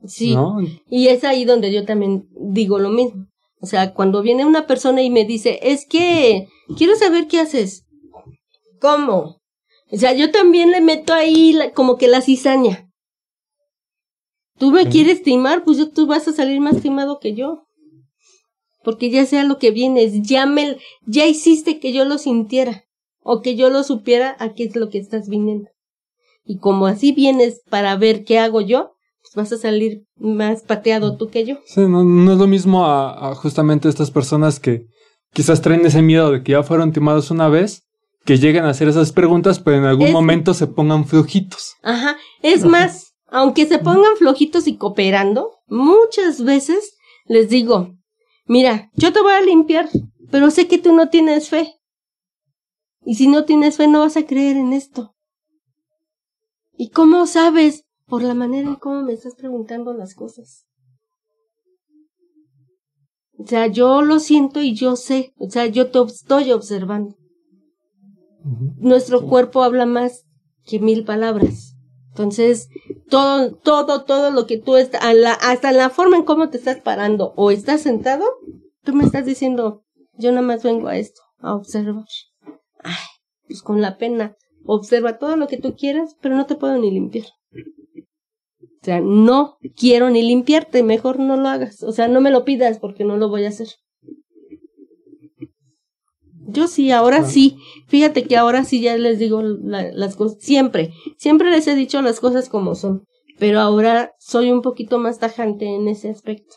[0.06, 0.34] Sí.
[0.34, 0.56] ¿no?
[0.90, 3.26] Y es ahí donde yo también digo lo mismo.
[3.60, 7.84] O sea, cuando viene una persona y me dice, es que quiero saber qué haces.
[8.80, 9.38] ¿Cómo?
[9.90, 12.90] O sea, yo también le meto ahí la- como que la cizaña.
[14.58, 14.88] Tú me Sí.
[14.90, 17.64] quieres timar, pues yo, tú vas a salir más timado que yo.
[18.84, 20.76] Porque ya sea lo que vienes, ya me,
[21.06, 22.84] ya hiciste que yo lo sintiera.
[23.26, 25.70] O que yo lo supiera a qué es lo que estás viniendo.
[26.44, 31.16] Y como así vienes para ver qué hago yo, pues vas a salir más pateado
[31.16, 31.56] tú que yo.
[31.64, 34.84] Sí, no, no es lo mismo a, a justamente estas personas que
[35.32, 37.82] quizás traen ese miedo de que ya fueron timados una vez,
[38.26, 41.72] que lleguen a hacer esas preguntas, pero en algún Es- momento se pongan flojitos.
[41.82, 42.18] Ajá.
[42.42, 46.94] Es más, aunque se pongan flojitos y cooperando, muchas veces
[47.26, 47.94] les digo,
[48.46, 49.88] mira, yo te voy a limpiar,
[50.30, 51.74] pero sé que tú no tienes fe.
[53.04, 55.14] Y si no tienes fe, no vas a creer en esto.
[56.76, 57.84] ¿Y cómo sabes?
[58.06, 60.66] Por la manera en cómo me estás preguntando las cosas.
[63.38, 65.34] O sea, yo lo siento y yo sé.
[65.38, 67.16] O sea, yo te estoy observando.
[68.76, 70.24] Nuestro cuerpo habla más
[70.64, 71.73] que mil palabras.
[72.14, 72.68] Entonces,
[73.10, 75.02] todo, todo, todo lo que tú estás,
[75.40, 78.24] hasta la forma en cómo te estás parando o estás sentado,
[78.84, 82.04] tú me estás diciendo, yo nada más vengo a esto, a observar.
[82.84, 82.94] Ay,
[83.48, 86.92] pues con la pena, observa todo lo que tú quieras, pero no te puedo ni
[86.92, 87.26] limpiar.
[88.80, 91.82] O sea, no quiero ni limpiarte, mejor no lo hagas.
[91.82, 93.70] O sea, no me lo pidas porque no lo voy a hacer.
[96.46, 97.24] Yo sí, ahora Ah.
[97.24, 97.56] sí.
[97.86, 100.38] Fíjate que ahora sí ya les digo la- las cosas.
[100.40, 103.04] Siempre, siempre les he dicho las cosas como son.
[103.38, 106.54] Pero ahora soy un poquito más tajante en ese aspecto.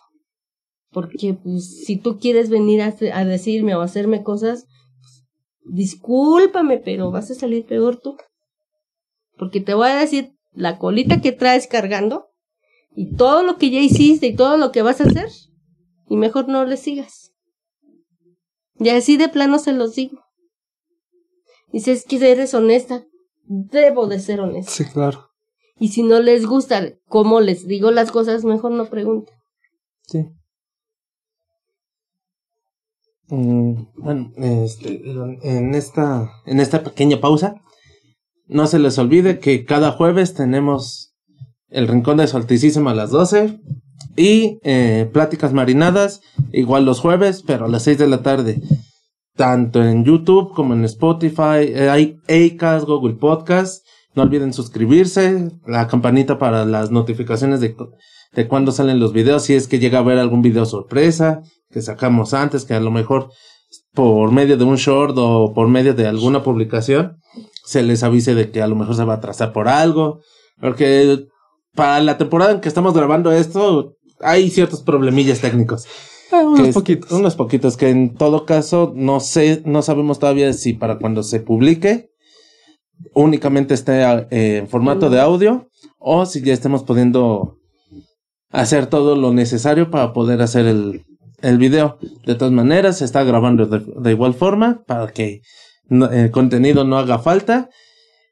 [0.92, 2.92] Porque, pues, si tú quieres venir a,
[3.26, 4.66] decirme o hacerme cosas,
[5.02, 5.26] pues,
[5.76, 8.16] discúlpame, pero vas a salir peor tú.
[9.38, 12.28] Porque te voy a decir, la colita que traes cargando
[12.96, 15.30] y todo lo que ya hiciste y todo lo que vas a hacer,
[16.10, 17.32] y mejor no les sigas.
[18.80, 20.19] Y así de plano se los digo.
[21.71, 23.05] Dices que eres honesta.
[23.45, 24.71] Debo de ser honesta.
[24.71, 25.30] Sí, claro.
[25.80, 29.36] Y si no les gusta cómo les digo las cosas, mejor no pregunten.
[30.07, 30.25] Sí.
[33.30, 35.01] Mm, bueno, este,
[35.43, 37.61] en esta, en esta pequeña pausa,
[38.47, 41.13] no se les olvide que cada jueves tenemos
[41.69, 43.59] el Rincón de Solticísimo a las 12
[44.16, 46.22] y eh, Pláticas Marinadas,
[46.52, 48.62] igual los jueves, pero a las 6 de la tarde.
[49.36, 51.89] Tanto en YouTube como en Spotify, eh,
[52.28, 53.86] hay Google Podcast.
[54.16, 57.76] No olviden suscribirse, la campanita para las notificaciones de,
[58.34, 61.84] de cuando salen los videos, si es que llega a haber algún video sorpresa que
[61.84, 63.30] sacamos antes, que a lo mejor
[63.93, 67.18] por medio de un short o por medio de alguna publicación
[67.64, 70.22] se les avise de que a lo mejor se va a atrasar por algo,
[70.60, 71.28] porque
[71.78, 75.86] para la temporada en que estamos grabando esto hay ciertos problemillas técnicos.
[76.34, 77.11] Eh, unos poquitos.
[77.11, 81.39] Unos poquitos que en todo caso no sé, no sabemos todavía si para cuando se
[81.39, 82.09] publique
[83.13, 84.01] únicamente esté
[84.32, 85.69] eh, en formato de audio
[85.99, 87.57] o si ya estemos pudiendo
[88.51, 91.03] hacer todo lo necesario para poder hacer el,
[91.41, 91.97] el video.
[92.25, 95.41] De todas maneras, se está grabando de, de igual forma para que
[95.89, 97.69] no- el contenido no haga falta.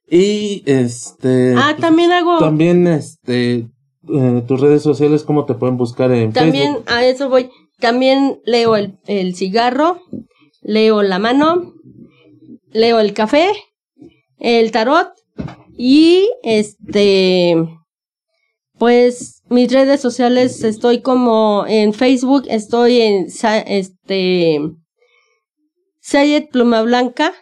[0.09, 1.55] Y este.
[1.57, 3.67] Ah, también hago, También, este.
[4.07, 6.91] eh, tus redes sociales, ¿cómo te pueden buscar en también Facebook?
[6.91, 7.49] a eso voy.
[7.79, 9.99] También leo el, el cigarro,
[10.61, 11.73] leo la mano,
[12.71, 13.51] leo el café,
[14.39, 15.09] el tarot
[15.77, 17.55] y este,
[18.77, 23.27] pues mis redes sociales estoy como en Facebook, estoy en
[23.67, 24.59] este
[25.99, 27.33] Sayed Pluma Blanca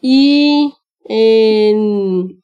[0.00, 0.74] y
[1.04, 2.42] en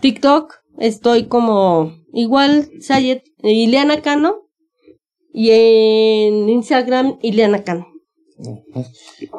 [0.00, 4.48] TikTok estoy como igual Sayed Ileana Cano
[5.32, 7.86] y en Instagram Ileana Cano.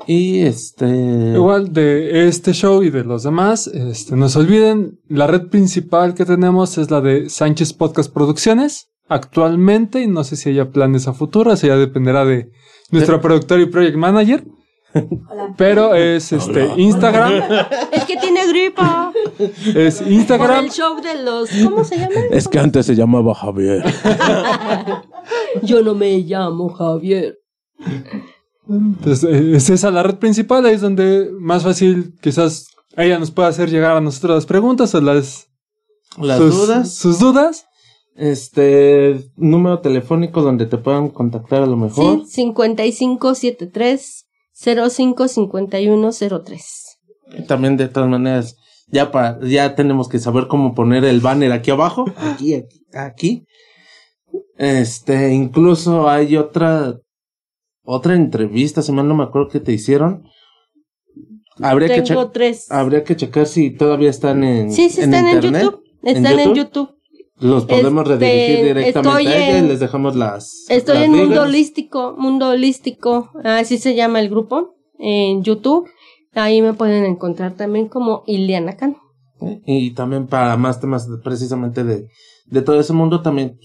[0.05, 0.85] Y este.
[0.85, 6.13] Igual de este show y de los demás, este, no se olviden, la red principal
[6.13, 8.89] que tenemos es la de Sánchez Podcast Producciones.
[9.07, 12.49] Actualmente, y no sé si haya planes a futuro, eso ya dependerá de
[12.91, 14.45] nuestro productor y project manager.
[15.57, 17.33] Pero es este Instagram,
[17.91, 19.11] Es que tiene gripa.
[19.75, 21.49] es Por Instagram, el show de los.
[21.63, 22.15] ¿Cómo se llama?
[22.31, 23.83] Es que antes se llamaba Javier.
[25.63, 27.37] Yo no me llamo Javier.
[28.69, 32.67] Entonces, eh, es esa la red principal, ahí es donde más fácil quizás
[32.97, 35.47] ella nos pueda hacer llegar a nosotros las preguntas o las
[36.17, 36.93] Las sus, dudas.
[36.93, 37.65] sus dudas.
[38.15, 39.31] Este.
[39.37, 42.23] Número telefónico donde te puedan contactar a lo mejor.
[42.25, 44.27] Sí, 5573
[44.63, 46.97] 055103.
[47.47, 48.57] También de todas maneras.
[48.87, 52.05] Ya, pa- ya tenemos que saber cómo poner el banner aquí abajo.
[52.17, 53.45] Aquí, aquí, aquí.
[54.57, 56.95] Este, incluso hay otra.
[57.83, 60.23] Otra entrevista, si mal no me acuerdo que te hicieron.
[61.59, 62.71] Habría que, tres.
[62.71, 64.71] habría que checar si todavía están en.
[64.71, 65.63] Sí, sí, están en, internet.
[65.63, 65.83] YouTube.
[66.03, 66.55] Están en YouTube?
[66.55, 67.00] YouTube.
[67.41, 70.65] Los podemos Este, redirigir directamente estoy a ella y les dejamos las.
[70.69, 71.41] Estoy las en Mundo.
[71.41, 75.89] Holístico, Mundo Holístico, así se llama el grupo, en YouTube.
[76.33, 78.97] Ahí me pueden encontrar también como Ileana Cano.
[79.65, 82.07] Y también para más temas precisamente de,
[82.45, 83.57] de todo ese mundo, también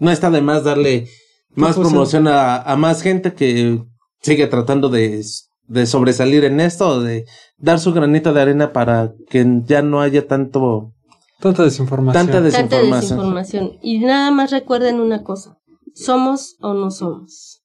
[0.00, 1.08] no está de más darle
[1.54, 3.82] más promoción a, a más gente que
[4.22, 5.22] sigue tratando de,
[5.66, 7.26] de sobresalir en esto, de
[7.58, 10.94] dar su granito de arena para que ya no haya tanto
[11.40, 12.26] Tanta desinformación.
[12.26, 13.00] tanta Tanta desinformación.
[13.00, 13.72] desinformación.
[13.82, 15.58] Y nada más recuerden una cosa,
[15.94, 17.62] somos o no somos.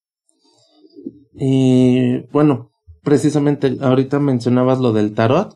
[1.36, 2.72] Y bueno,
[3.02, 5.56] precisamente ahorita mencionabas lo del tarot.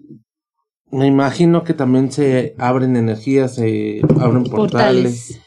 [0.89, 4.51] Me imagino que también se abren energías, se abren portales.
[4.51, 5.41] Portales.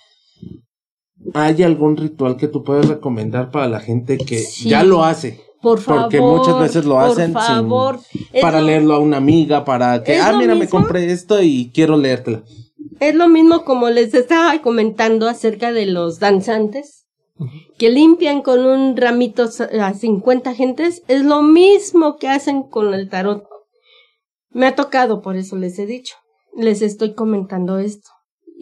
[1.34, 4.68] ¿Hay algún ritual que tú puedes recomendar para la gente que Sí.
[4.68, 5.40] ya lo hace?
[5.62, 6.02] Por favor.
[6.04, 8.00] Porque muchas veces lo hacen Por sin- favor.
[8.40, 11.70] Para lo- leerlo a una amiga, para que, ¿Es ah, mira, me compré esto y
[11.74, 12.42] quiero leértela.
[12.98, 17.06] Es lo mismo como les estaba comentando acerca de los danzantes
[17.78, 19.48] que limpian con un ramito
[19.80, 21.02] a 50 gentes.
[21.08, 23.44] Es lo mismo que hacen con el tarot.
[24.50, 26.14] Me ha tocado, por eso les he dicho.
[26.56, 28.10] Les estoy comentando esto.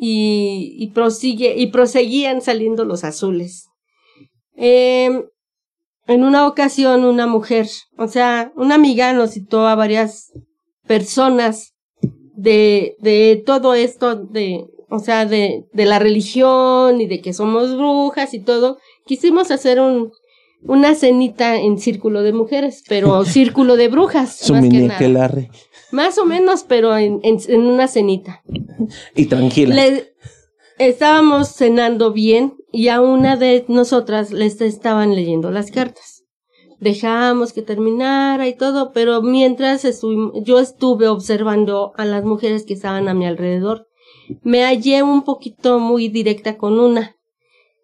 [0.01, 3.67] Y, y prosigue, y proseguían saliendo los azules.
[4.55, 5.25] Em,
[6.09, 10.33] en una ocasión, una mujer, o sea, una amiga nos citó a varias
[10.87, 11.75] personas
[12.35, 17.77] de, de todo esto, de, o sea, de, de la religión y de que somos
[17.77, 20.11] brujas y todo, quisimos hacer un,
[20.63, 24.99] una cenita en círculo de mujeres, pero círculo de brujas, más que nada.
[25.93, 28.43] Más o menos, pero en, en, en una cenita.
[29.15, 29.75] Y tranquila.
[29.75, 30.13] Le-
[30.79, 36.25] estábamos cenando bien y a una de nosotras les estaban leyendo las cartas.
[36.81, 39.85] Dejamos que terminara y todo, pero mientras
[40.45, 43.89] yo estuve observando a las mujeres que estaban a mi alrededor,
[44.43, 47.17] me hallé un poquito muy directa con una.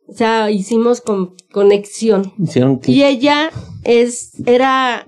[0.07, 2.33] O sea, hicimos con, conexión.
[2.87, 3.51] Y ella
[3.85, 5.05] es, era,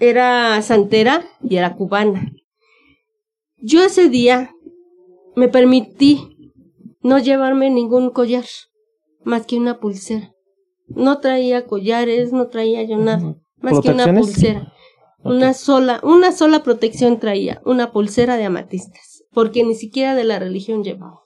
[0.00, 2.32] era santera y era cubana.
[3.58, 4.50] Yo ese día
[5.36, 6.29] me permití
[7.00, 8.44] no llevarme ningún collar,
[9.24, 10.34] más que una pulsera.
[10.88, 14.72] No traía collares, no traía yo nada, más que una pulsera.
[15.22, 20.38] Una sola, una sola protección traía, una pulsera de amatistas, porque ni siquiera de la
[20.38, 21.20] religión llevaba.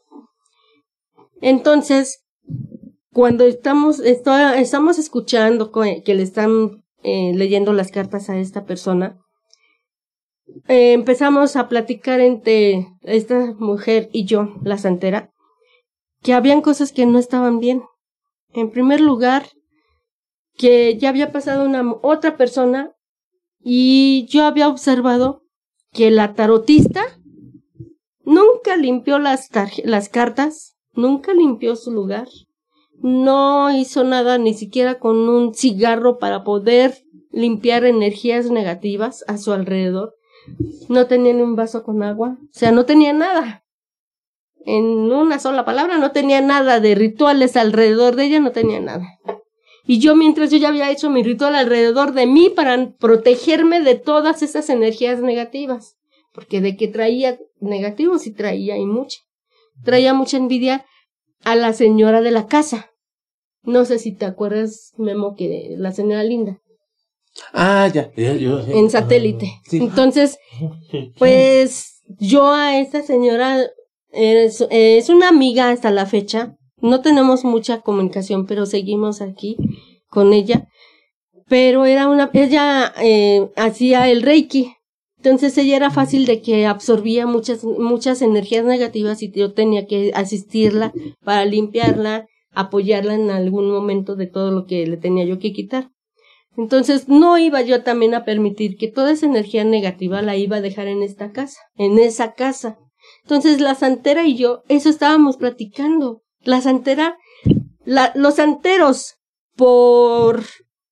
[1.41, 2.25] Entonces,
[3.13, 9.21] cuando estamos, estamos escuchando que le están eh, leyendo las cartas a esta persona,
[10.69, 15.34] eh, empezamos a platicar entre esta mujer y yo, la santera,
[16.25, 17.85] que habían cosas que no estaban bien.
[18.55, 19.47] En primer lugar,
[20.57, 22.95] que ya había pasado una otra persona
[23.63, 25.43] y yo había observado
[25.93, 27.05] que la tarotista
[28.25, 29.51] nunca limpió las,
[29.85, 32.29] las cartas, nunca limpió su lugar,
[33.03, 39.53] no hizo nada ni siquiera con un cigarro para poder limpiar energías negativas a su
[39.53, 40.15] alrededor.
[40.89, 43.64] No tenía ni un vaso con agua, o sea, no tenía nada
[44.65, 49.07] en una sola palabra, no tenía nada de rituales alrededor de ella, no tenía nada.
[49.87, 53.97] Y yo mientras yo ya había hecho mi ritual alrededor de mí para protegerme de
[53.97, 55.97] todas esas energías negativas,
[56.33, 59.21] porque de que traía negativos sí traía y mucha.
[59.85, 60.87] Traía mucha envidia
[61.43, 62.91] a la señora de la casa.
[63.63, 66.61] No sé si te acuerdas, Memo, que la señora Linda.
[67.53, 69.53] Ah, ya, En satélite.
[69.73, 70.39] Entonces,
[71.19, 73.59] pues yo a esta señora
[74.15, 76.57] es, es una amiga hasta la fecha.
[76.81, 79.57] No tenemos mucha comunicación, pero seguimos aquí
[80.09, 80.69] con ella.
[81.49, 84.75] Pero era una, ella eh, hacía el reiki.
[85.25, 90.13] Entonces ella era fácil de que absorbía muchas, muchas energías negativas y yo tenía que
[90.15, 90.93] asistirla
[91.25, 95.91] para limpiarla, apoyarla en algún momento de todo lo que le tenía yo que quitar.
[96.57, 100.61] Entonces no iba yo también a permitir que toda esa energía negativa la iba a
[100.61, 102.79] dejar en esta casa, en esa casa.
[103.25, 106.23] Entonces la santera y yo, eso estábamos platicando.
[106.41, 107.17] La santera,
[108.15, 109.15] los santeros,
[109.57, 110.45] por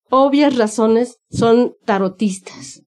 [0.09, 2.81] obvias razones, son tarotistas.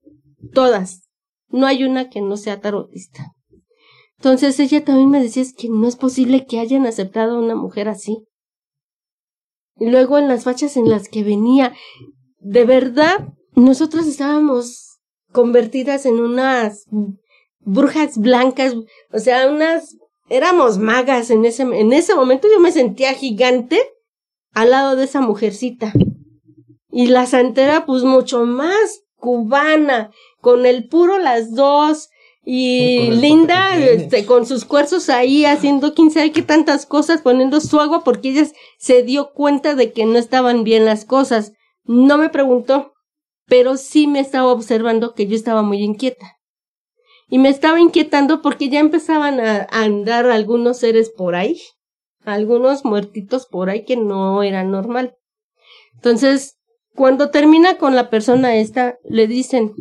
[0.53, 1.03] Todas.
[1.49, 3.33] No hay una que no sea tarotista.
[4.19, 7.55] Entonces ella también me decía es que no es posible que hayan aceptado a una
[7.55, 8.27] mujer así.
[9.79, 11.73] Y luego en las fachas en las que venía,
[12.39, 14.99] de verdad, nosotros estábamos
[15.33, 16.87] convertidas en unas
[17.67, 18.75] brujas blancas,
[19.13, 19.97] o sea, unas,
[20.31, 23.79] éramos magas en ese, en ese momento yo me sentía gigante
[24.55, 25.93] al lado de esa mujercita.
[26.91, 30.11] Y la santera, pues mucho más cubana,
[30.41, 32.09] con el puro las dos,
[32.49, 37.81] y Linda, este, con sus cuerzos ahí haciendo quién sabe qué tantas cosas, poniendo su
[37.81, 38.47] agua porque ella
[38.79, 41.53] se dio cuenta de que no estaban bien las cosas.
[41.83, 42.93] No me preguntó,
[43.47, 46.36] pero sí me estaba observando que yo estaba muy inquieta
[47.29, 51.61] y me estaba inquietando porque ya empezaban a, andar algunos seres por ahí,
[52.25, 55.17] algunos muertitos por ahí que no era normal.
[55.95, 56.57] Entonces,
[56.95, 59.75] cuando termina con la persona esta, le dicen,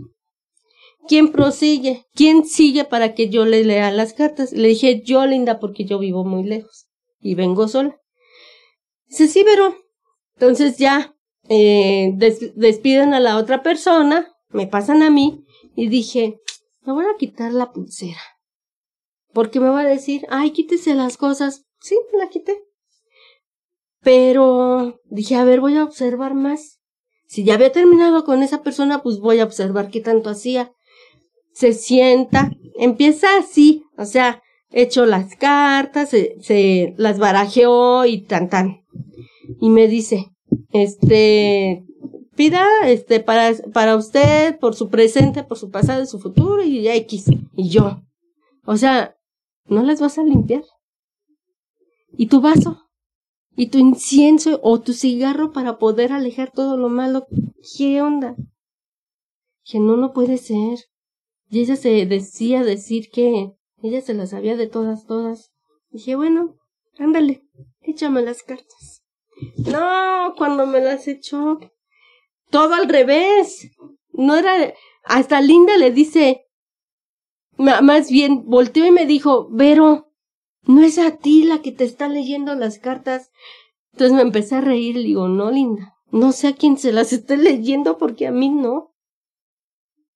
[1.08, 2.06] ¿quién prosigue?
[2.14, 4.52] ¿Quién sigue para que yo le lea las cartas?
[4.52, 6.88] Le dije, yo, Linda, porque yo vivo muy lejos
[7.20, 7.96] y vengo sola.
[9.08, 9.76] Dice, sí, pero.
[10.36, 11.16] Entonces ya
[11.48, 12.12] eh,
[12.56, 16.39] despiden a la otra persona, me pasan a mí y dije,
[16.86, 18.22] me voy a quitar la pulsera.
[19.34, 21.66] Porque me va a decir, ay, quítese las cosas.
[21.82, 22.64] Sí, la quité.
[24.02, 26.80] Pero dije, a ver, voy a observar más.
[27.28, 30.72] Si ya había terminado con esa persona, pues voy a observar qué tanto hacía.
[31.54, 38.50] Se sienta, empieza así, o sea, echó las cartas, se, se las barajeó y tan
[38.50, 38.86] tan.
[39.60, 40.28] Y me dice,
[40.72, 41.84] este,
[42.36, 46.84] pida este para, para usted, por su presente, por su pasado y su futuro y
[46.84, 47.26] ya X.
[47.56, 48.02] Y yo.
[48.66, 49.18] O sea,
[49.66, 50.64] ¿no las vas a limpiar?
[52.18, 52.82] ¿Y tu vaso?
[53.56, 57.28] ¿Y tu incienso o tu cigarro para poder alejar todo lo malo?
[57.78, 58.36] ¿Qué onda?
[59.64, 60.80] Que no, no puede ser.
[61.50, 65.52] Y ella se decía decir que ella se las sabía de todas, todas.
[65.90, 66.58] Dije, bueno,
[66.98, 67.44] ándale,
[67.82, 69.04] échame las cartas.
[69.58, 71.60] No, cuando me las echó,
[72.50, 73.72] todo al revés.
[74.12, 74.74] No era,
[75.04, 76.46] hasta Linda le dice,
[77.58, 80.12] más bien volteó y me dijo, Vero,
[80.64, 83.32] no es a ti la que te está leyendo las cartas,
[83.91, 87.14] Entonces me empecé a reír y digo, no, linda, no sé a quién se las
[87.14, 88.93] esté leyendo porque a mí no.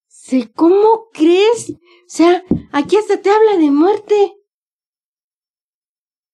[0.07, 1.71] Sé, ¿cómo crees?
[1.71, 1.75] O
[2.07, 4.35] sea, aquí hasta te habla de muerte.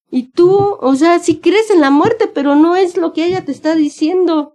[0.09, 3.43] Y tú, o sea, sí crees en la muerte, pero no es lo que ella
[3.43, 4.54] te está diciendo.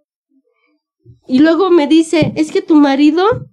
[1.26, 3.48] Y luego me dice, es que tu marido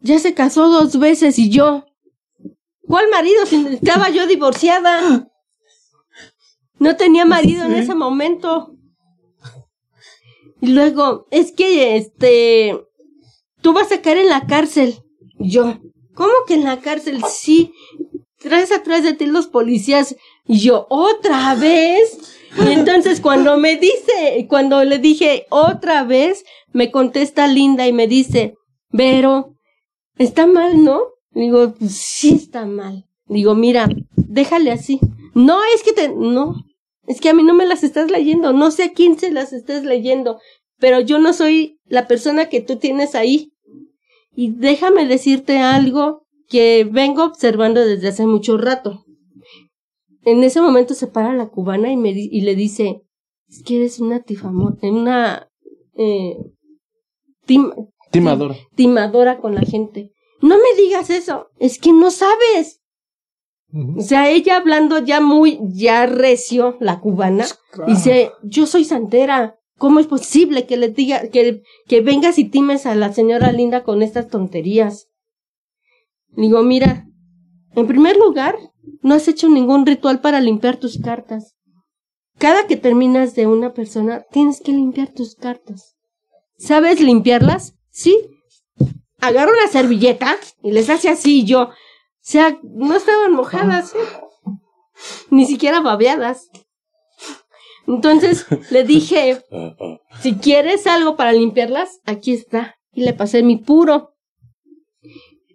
[0.00, 1.84] ya se casó dos veces y yo.
[2.86, 3.46] ¿Cuál marido?
[3.46, 5.28] Si estaba yo divorciada.
[6.78, 8.74] No tenía marido en ese momento.
[10.60, 12.80] Y luego, es que este,
[13.60, 15.02] tú vas a caer en la cárcel.
[15.38, 15.78] Y yo,
[16.14, 17.22] ¿cómo que en la cárcel?
[17.28, 17.72] Sí,
[18.38, 20.16] traes atrás de ti los policías.
[20.46, 22.39] Y yo, ¿otra vez?
[22.58, 28.06] Y entonces cuando me dice, cuando le dije otra vez, me contesta Linda y me
[28.06, 28.54] dice,
[28.90, 29.54] Vero,
[30.18, 31.00] está mal, ¿no?
[31.30, 33.06] Digo, pues sí está mal.
[33.26, 34.98] Digo, mira, déjale así.
[35.34, 36.64] No, es que te, no,
[37.06, 39.52] es que a mí no me las estás leyendo, no sé a quién se las
[39.52, 40.40] estás leyendo,
[40.78, 43.52] pero yo no soy la persona que tú tienes ahí.
[44.34, 49.04] Y déjame decirte algo que vengo observando desde hace mucho rato.
[50.24, 53.02] En ese momento se para la cubana y, me y le dice,
[53.48, 55.50] es que eres una tifamor, una
[55.94, 56.36] eh,
[58.10, 58.56] timadora.
[58.74, 60.12] timadora con la gente.
[60.42, 62.80] No me digas eso, es que no sabes.
[63.96, 67.46] O sea, ella hablando ya muy, ya recio, la cubana,
[67.86, 72.84] dice, yo soy santera, ¿cómo es posible que le diga, que, que vengas y times
[72.84, 75.08] a la señora Linda con estas tonterías?
[76.30, 77.06] Digo, mira,
[77.76, 78.58] en primer lugar,
[79.02, 81.56] no has hecho ningún ritual para limpiar tus cartas.
[82.38, 85.96] Cada que terminas de una persona, tienes que limpiar tus cartas.
[86.56, 87.74] ¿Sabes limpiarlas?
[87.90, 88.16] Sí.
[89.20, 91.64] Agarra una servilleta y les hace así yo.
[91.64, 91.72] O
[92.20, 93.98] sea, no estaban mojadas, ¿eh?
[95.30, 96.48] ni siquiera babeadas.
[97.86, 99.44] Entonces le dije,
[100.20, 102.76] si quieres algo para limpiarlas, aquí está.
[102.92, 104.14] Y le pasé mi puro.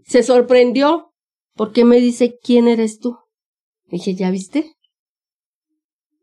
[0.06, 1.15] Se sorprendió
[1.56, 3.18] porque me dice, ¿quién eres tú?
[3.88, 4.74] Dije, ¿ya viste?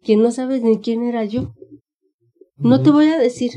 [0.02, 1.54] Que no sabes ni quién era yo.
[2.56, 3.52] No te voy a decir.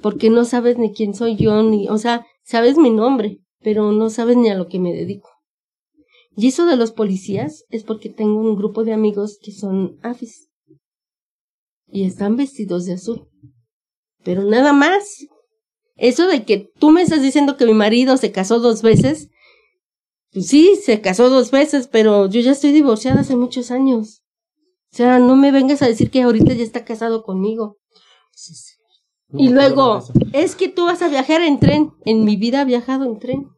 [0.00, 4.10] Porque no sabes ni quién soy yo, ni, o sea, sabes mi nombre, pero no
[4.10, 5.28] sabes ni a lo que me dedico.
[6.34, 10.48] Y eso de los policías es porque tengo un grupo de amigos que son afis.
[11.86, 13.28] Y están vestidos de azul.
[14.24, 15.26] Pero nada más.
[15.96, 19.28] Eso de que tú me estás diciendo que mi marido se casó dos veces,
[20.32, 24.22] sí, se casó dos veces, pero yo ya estoy divorciada hace muchos años.
[24.92, 27.78] O sea, no me vengas a decir que ahorita ya está casado conmigo.
[28.34, 28.74] Sí, sí.
[29.34, 30.02] y luego,
[30.32, 31.92] es que tú vas a viajar en tren.
[32.04, 33.48] En mi vida he viajado en tren.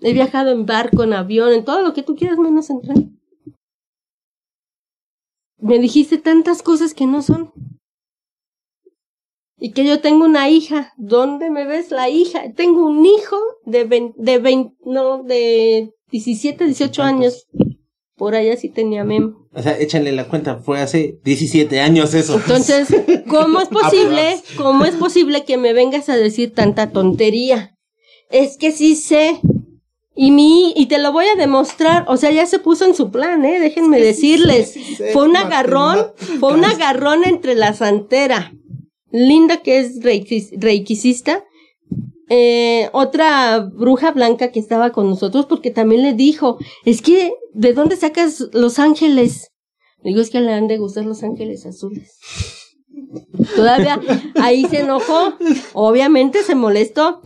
[0.00, 3.20] He viajado en barco, en avión, en todo lo que tú quieras menos en tren.
[5.58, 7.52] Me dijiste tantas cosas que no son
[9.60, 10.92] y que yo tengo una hija.
[10.96, 12.52] ¿Dónde me ves la hija?
[12.54, 17.46] Tengo un hijo de 20, de no, de 17, 18 años.
[18.16, 19.48] Por allá sí tenía memo.
[19.52, 22.36] O sea, échale la cuenta, fue hace 17 años eso.
[22.36, 22.88] Entonces,
[23.28, 27.76] ¿cómo es posible, cómo es posible que me vengas a decir tanta tontería?
[28.30, 29.40] Es que sí sé.
[30.14, 33.12] Y mi, y te lo voy a demostrar, o sea, ya se puso en su
[33.12, 34.74] plan, eh, déjenme decirles.
[35.12, 36.08] fue un agarrón,
[36.40, 38.52] fue un agarrón entre la santera,
[39.10, 41.44] Linda, que es reikisista,
[42.30, 47.72] eh, otra bruja blanca que estaba con nosotros, porque también le dijo, es que, ¿de
[47.72, 49.50] dónde sacas los ángeles?
[50.02, 52.18] Le digo, es que le han de gustar los ángeles azules.
[53.56, 54.00] Todavía
[54.40, 55.34] ahí se enojó,
[55.72, 57.22] obviamente se molestó.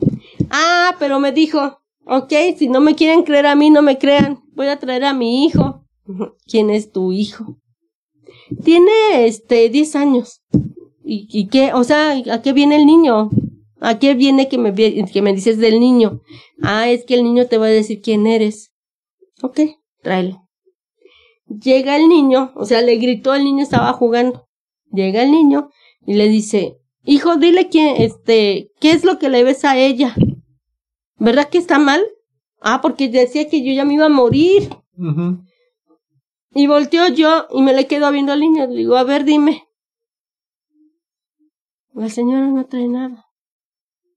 [0.51, 4.43] Ah, pero me dijo, ok, si no me quieren creer a mí, no me crean,
[4.55, 5.85] voy a traer a mi hijo.
[6.47, 7.57] ¿Quién es tu hijo?
[8.63, 10.43] Tiene, este, 10 años.
[11.05, 11.73] ¿Y, ¿Y qué?
[11.73, 13.31] O sea, ¿a qué viene el niño?
[13.81, 16.21] ¿A qué viene que me, que me dices del niño?
[16.63, 18.73] Ah, es que el niño te va a decir quién eres.
[19.43, 19.61] Ok,
[20.03, 20.49] tráelo.
[21.47, 24.47] Llega el niño, o sea, le gritó, el niño estaba jugando.
[24.93, 25.71] Llega el niño
[26.07, 30.15] y le dice, hijo, dile quién, este, ¿qué es lo que le ves a ella?
[31.19, 32.03] ¿Verdad que está mal?
[32.61, 34.69] Ah, porque decía que yo ya me iba a morir.
[36.55, 38.67] Y volteó yo y me le quedo viendo al niño.
[38.69, 39.65] Le digo, a ver, dime,
[41.95, 43.27] la señora no trae nada.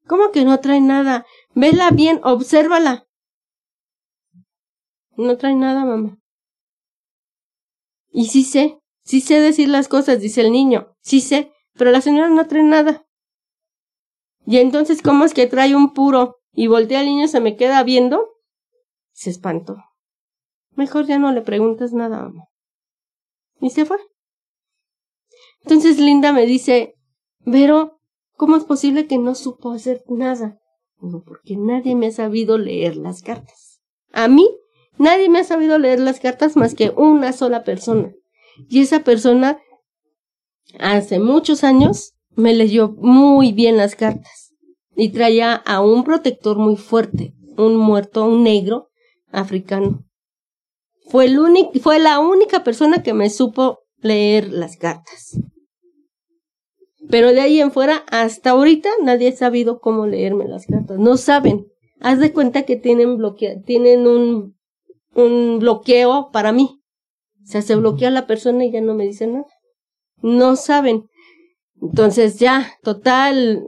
[0.08, 1.26] ¿Cómo que no trae nada?
[1.54, 3.08] Vela bien, obsérvala.
[5.18, 6.20] No trae nada, mamá.
[8.12, 10.96] Y sí sé, sí sé decir las cosas, dice el niño.
[11.02, 13.06] Sí sé, pero la señora no trae nada.
[14.46, 16.38] Y entonces, ¿cómo es que trae un puro?
[16.54, 18.30] Y voltea al niño, se me queda viendo.
[19.12, 19.78] Se espantó.
[20.76, 22.46] Mejor ya no le preguntas nada, mamá.
[23.60, 23.98] Y se fue.
[25.62, 26.95] Entonces Linda me dice,
[27.46, 28.00] Vero,
[28.36, 30.60] ¿cómo es posible que no supo hacer nada?
[31.00, 33.80] Porque nadie me ha sabido leer las cartas.
[34.12, 34.50] A mí,
[34.98, 38.12] nadie me ha sabido leer las cartas más que una sola persona.
[38.68, 39.60] Y esa persona,
[40.80, 44.54] hace muchos años, me leyó muy bien las cartas.
[44.96, 48.90] Y traía a un protector muy fuerte, un muerto, un negro
[49.32, 50.04] africano.
[51.10, 51.30] Fue
[52.00, 55.38] la única persona que me supo leer las cartas.
[57.10, 60.98] Pero de ahí en fuera, hasta ahorita, nadie ha sabido cómo leerme las cartas.
[61.00, 61.68] No saben.
[62.00, 64.56] Haz de cuenta que tienen bloqueo, tienen un,
[65.14, 66.82] un bloqueo para mí.
[67.44, 69.46] O sea, se bloquea la persona y ya no me dicen nada.
[70.22, 71.06] No saben.
[71.82, 73.64] Entonces ya, total,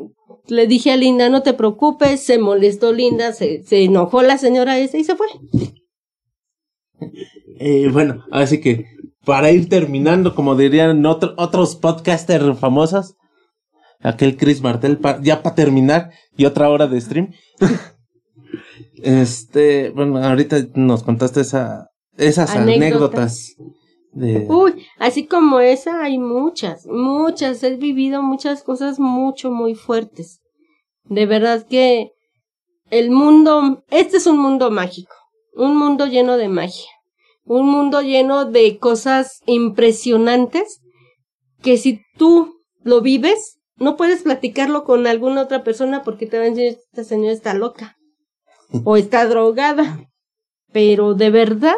[0.48, 4.80] le dije a Linda, no te preocupes, se molestó Linda, se, se enojó la señora
[4.80, 5.28] esa y se fue.
[7.60, 8.86] Eh, bueno, así que
[9.26, 13.16] para ir terminando, como dirían otros podcasters famosos,
[14.02, 17.34] aquel Chris Martel, ya para terminar y otra hora de stream.
[19.04, 23.56] este, bueno, ahorita nos contaste esa, esas anécdotas.
[24.12, 24.46] de...
[24.50, 27.64] Uy, así como esa hay muchas, muchas.
[27.64, 30.42] He vivido muchas cosas mucho, muy fuertes.
[31.06, 32.12] De verdad que
[32.90, 35.14] el mundo, este es un mundo mágico,
[35.54, 36.90] un mundo lleno de magia,
[37.44, 40.82] un mundo lleno de cosas impresionantes
[41.62, 46.48] que si tú lo vives, no puedes platicarlo con alguna otra persona porque te van
[46.48, 47.98] a decir, esta señora está loca
[48.84, 50.00] o está drogada.
[50.74, 51.76] Pero de verdad,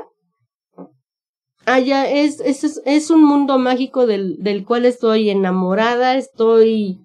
[1.66, 7.00] allá es, es, es un mundo mágico del, del cual estoy enamorada, estoy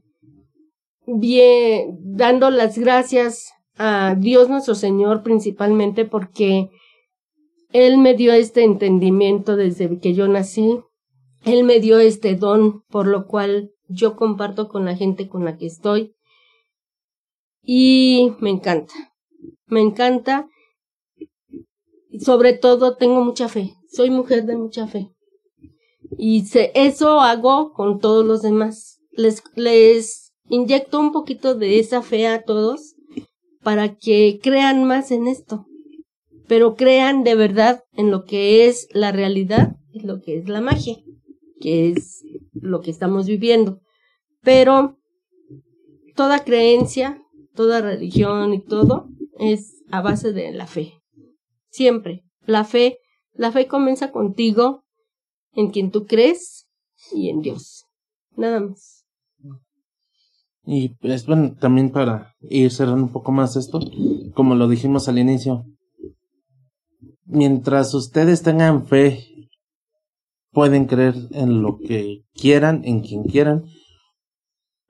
[1.06, 6.70] bien dando las gracias a Dios nuestro Señor principalmente porque
[7.72, 10.80] Él me dio este entendimiento desde que yo nací,
[11.44, 15.56] Él me dio este don por lo cual yo comparto con la gente con la
[15.56, 16.14] que estoy
[17.62, 18.94] y me encanta,
[19.66, 20.48] me encanta.
[22.10, 25.10] Y sobre todo tengo mucha fe, soy mujer de mucha fe.
[26.16, 26.44] Y
[26.74, 29.00] eso hago con todos los demás.
[29.12, 32.94] Les, les inyecto un poquito de esa fe a todos
[33.62, 35.66] para que crean más en esto.
[36.46, 40.60] Pero crean de verdad en lo que es la realidad y lo que es la
[40.60, 40.96] magia,
[41.60, 42.22] que es
[42.64, 43.80] lo que estamos viviendo.
[44.42, 44.98] Pero
[46.16, 47.22] toda creencia,
[47.54, 49.08] toda religión y todo
[49.38, 50.94] es a base de la fe.
[51.70, 52.24] Siempre.
[52.46, 52.98] La fe,
[53.32, 54.84] la fe comienza contigo,
[55.52, 56.68] en quien tú crees
[57.12, 57.84] y en Dios.
[58.36, 59.04] Nada más.
[60.66, 61.26] Y pues
[61.60, 63.80] también para ir cerrando un poco más esto,
[64.34, 65.66] como lo dijimos al inicio,
[67.26, 69.33] mientras ustedes tengan fe
[70.54, 73.64] pueden creer en lo que quieran, en quien quieran.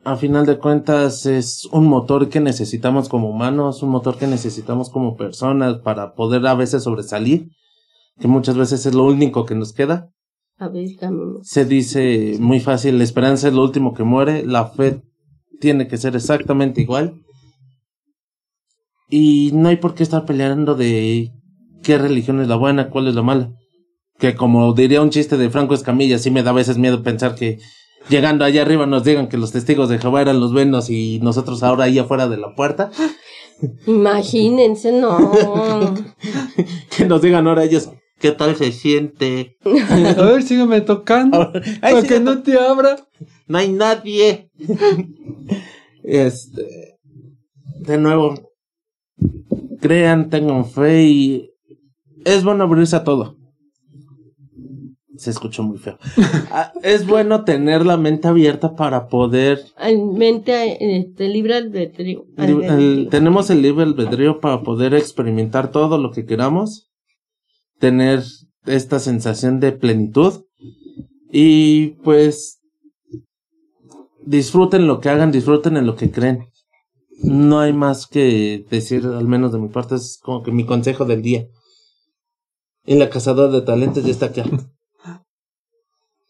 [0.04, 4.90] A final de cuentas es un motor que necesitamos como humanos, un motor que necesitamos
[4.90, 7.48] como personas para poder a veces sobresalir,
[8.20, 10.10] que muchas veces es lo único que nos queda.
[10.58, 10.88] A ver,
[11.42, 15.02] Se dice muy fácil, la esperanza es lo último que muere, la fe
[15.58, 17.22] tiene que ser exactamente igual.
[19.08, 21.32] Y no hay por qué estar peleando de
[21.82, 23.54] qué religión es la buena, cuál es la mala
[24.18, 27.34] que como diría un chiste de Franco Escamilla, sí me da a veces miedo pensar
[27.34, 27.58] que
[28.08, 31.62] llegando allá arriba nos digan que los testigos de Jehová eran los buenos y nosotros
[31.62, 32.90] ahora ahí afuera de la puerta.
[33.86, 35.32] Imagínense, no.
[36.96, 39.56] que nos digan ahora ellos, ¿qué tal se siente?
[40.18, 41.52] a ver, sígueme tocando.
[41.80, 42.96] para que no te abra.
[43.46, 44.50] No hay nadie.
[46.02, 46.98] este.
[47.80, 48.34] De nuevo,
[49.80, 51.50] crean, tengan fe y
[52.24, 53.36] es bueno abrirse a todo
[55.16, 55.98] se escuchó muy feo.
[56.50, 59.64] Ah, es bueno tener la mente abierta para poder.
[60.14, 62.26] Mente este, libre albedrío.
[63.10, 66.90] tenemos el libre albedrío para poder experimentar todo lo que queramos,
[67.78, 68.22] tener
[68.66, 70.44] esta sensación de plenitud
[71.30, 72.60] y pues
[74.24, 76.48] disfruten lo que hagan, disfruten en lo que creen.
[77.22, 81.04] No hay más que decir, al menos de mi parte, es como que mi consejo
[81.04, 81.46] del día.
[82.84, 84.44] En la cazadora de talentos ya está acá.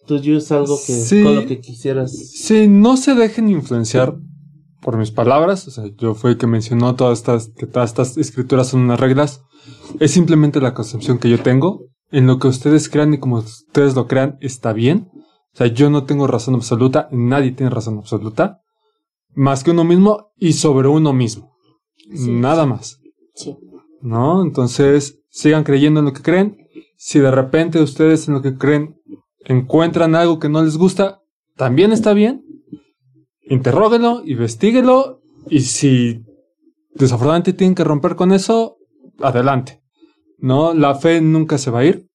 [0.06, 2.12] Tú es algo que con lo que quisieras.
[2.14, 4.16] Sí, no se dejen influenciar
[4.82, 5.66] por mis palabras.
[5.66, 9.01] O sea, yo fui el que mencionó todas estas, que todas estas escrituras son unas
[9.01, 9.43] reglas.
[9.98, 11.86] Es simplemente la concepción que yo tengo.
[12.10, 15.09] En lo que ustedes crean y como ustedes lo crean, está bien.
[15.55, 18.60] O sea, yo no tengo razón absoluta, nadie tiene razón absoluta.
[19.35, 21.56] Más que uno mismo y sobre uno mismo.
[22.09, 22.98] Nada más.
[23.35, 23.56] Sí.
[24.01, 24.43] ¿No?
[24.43, 26.59] Entonces, sigan creyendo en lo que creen.
[26.97, 28.97] Si de repente ustedes en lo que creen
[29.47, 31.21] encuentran algo que no les gusta,
[31.57, 32.45] también está bien.
[33.43, 36.23] Interróguelo, investiguelo y si
[36.95, 38.77] desafortunadamente tienen que romper con eso,
[39.21, 39.81] adelante.
[40.39, 42.09] No, la fe nunca se va a ir.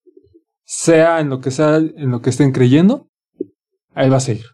[0.66, 3.08] Sea en lo que sea, en lo que estén creyendo,
[3.94, 4.46] ahí va a seguir.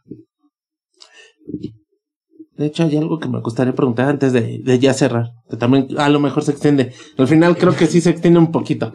[2.57, 5.31] De hecho, hay algo que me gustaría preguntar antes de, de ya cerrar.
[5.49, 6.93] Que también a lo mejor se extiende.
[7.17, 8.93] Al final creo que sí se extiende un poquito.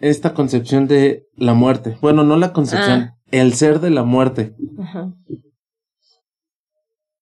[0.00, 1.98] Esta concepción de la muerte.
[2.00, 3.00] Bueno, no la concepción.
[3.00, 3.16] Ah.
[3.30, 4.56] El ser de la muerte.
[4.78, 5.14] Ajá.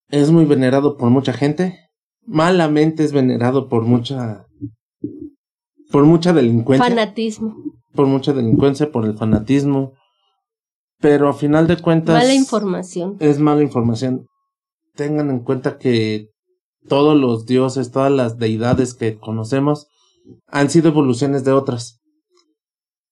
[0.09, 1.79] Es muy venerado por mucha gente.
[2.25, 4.47] Malamente es venerado por mucha.
[5.91, 6.89] Por mucha delincuencia.
[6.89, 7.57] Fanatismo.
[7.95, 9.93] por mucha delincuencia, por el fanatismo.
[11.01, 12.17] Pero a final de cuentas.
[12.17, 13.17] Mala información.
[13.21, 14.27] es mala información.
[14.95, 16.29] Tengan en cuenta que
[16.89, 19.89] todos los dioses, todas las deidades que conocemos
[20.47, 21.98] han sido evoluciones de otras.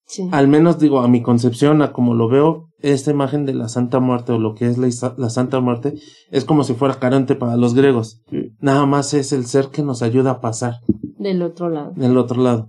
[0.06, 0.28] Sí.
[0.32, 3.98] Al menos digo, a mi concepción, a como lo veo, esta imagen de la Santa
[3.98, 5.94] Muerte o lo que es la, la Santa Muerte
[6.30, 8.22] es como si fuera Caronte para los griegos.
[8.60, 10.74] Nada más es el ser que nos ayuda a pasar
[11.18, 11.92] Del otro lado.
[11.96, 12.68] del otro lado.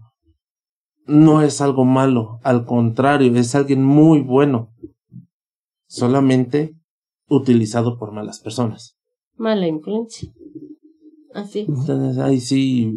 [1.06, 4.72] No es algo malo, al contrario, es alguien muy bueno.
[5.88, 6.76] Solamente
[7.30, 8.98] utilizado por malas personas.
[9.36, 10.32] Mala influencia.
[11.34, 11.66] Así.
[11.68, 12.94] Entonces, ahí sí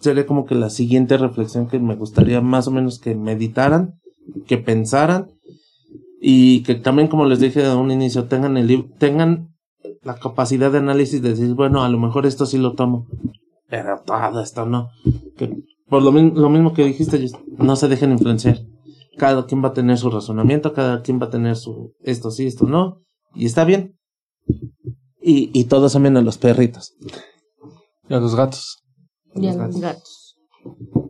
[0.00, 4.00] sería como que la siguiente reflexión que me gustaría más o menos que meditaran,
[4.46, 5.30] que pensaran
[6.20, 9.50] y que también como les dije a un inicio tengan el tengan
[10.02, 13.06] la capacidad de análisis de decir, bueno, a lo mejor esto sí lo tomo,
[13.68, 14.88] pero todo esto no.
[15.36, 15.50] Que
[15.88, 17.24] por lo, lo mismo que dijiste,
[17.58, 18.58] no se dejen influenciar.
[19.16, 22.46] Cada quien va a tener su razonamiento, cada quien va a tener su esto sí,
[22.46, 23.02] esto no,
[23.34, 23.98] y está bien.
[25.22, 26.94] Y, y todos amen a los perritos.
[28.08, 28.79] Y a los gatos.
[29.34, 30.36] Y a Los los gatos.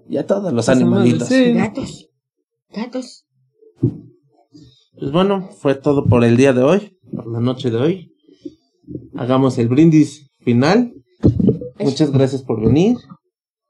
[0.09, 1.29] Y a todos los Los animalitos.
[1.29, 1.53] sí.
[1.53, 2.09] Gatos.
[2.73, 3.27] Gatos.
[4.99, 8.15] Pues bueno, fue todo por el día de hoy, por la noche de hoy.
[9.17, 10.93] Hagamos el brindis final.
[11.79, 12.97] Muchas gracias por venir.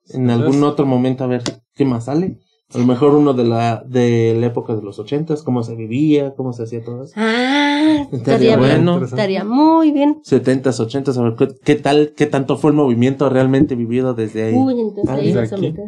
[0.08, 0.72] En algún Gracias.
[0.72, 1.42] otro momento a ver
[1.74, 2.40] qué más sale.
[2.74, 6.34] A lo mejor uno de la de la época de los ochentas, cómo se vivía,
[6.34, 7.12] cómo se hacía todo eso.
[7.16, 8.92] Ah, Estaría estaría bueno.
[8.96, 9.04] bien.
[9.04, 10.20] Estaría muy bien.
[10.22, 14.44] Setentas, ochentas, a ver qué, qué tal, qué tanto fue el movimiento realmente vivido desde
[14.44, 14.54] ahí.
[14.54, 15.60] Uy, entonces Ah, ahí aquí.
[15.60, 15.84] meter.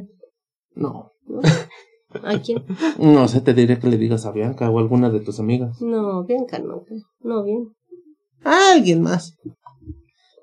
[0.74, 1.40] No, ¿no?
[2.24, 2.62] ¿A quién?
[2.98, 5.80] no sé, te diría que le digas a Bianca o a alguna de tus amigas.
[5.80, 6.84] No, Bianca no.
[7.20, 7.68] No, bien.
[8.44, 9.34] A alguien más.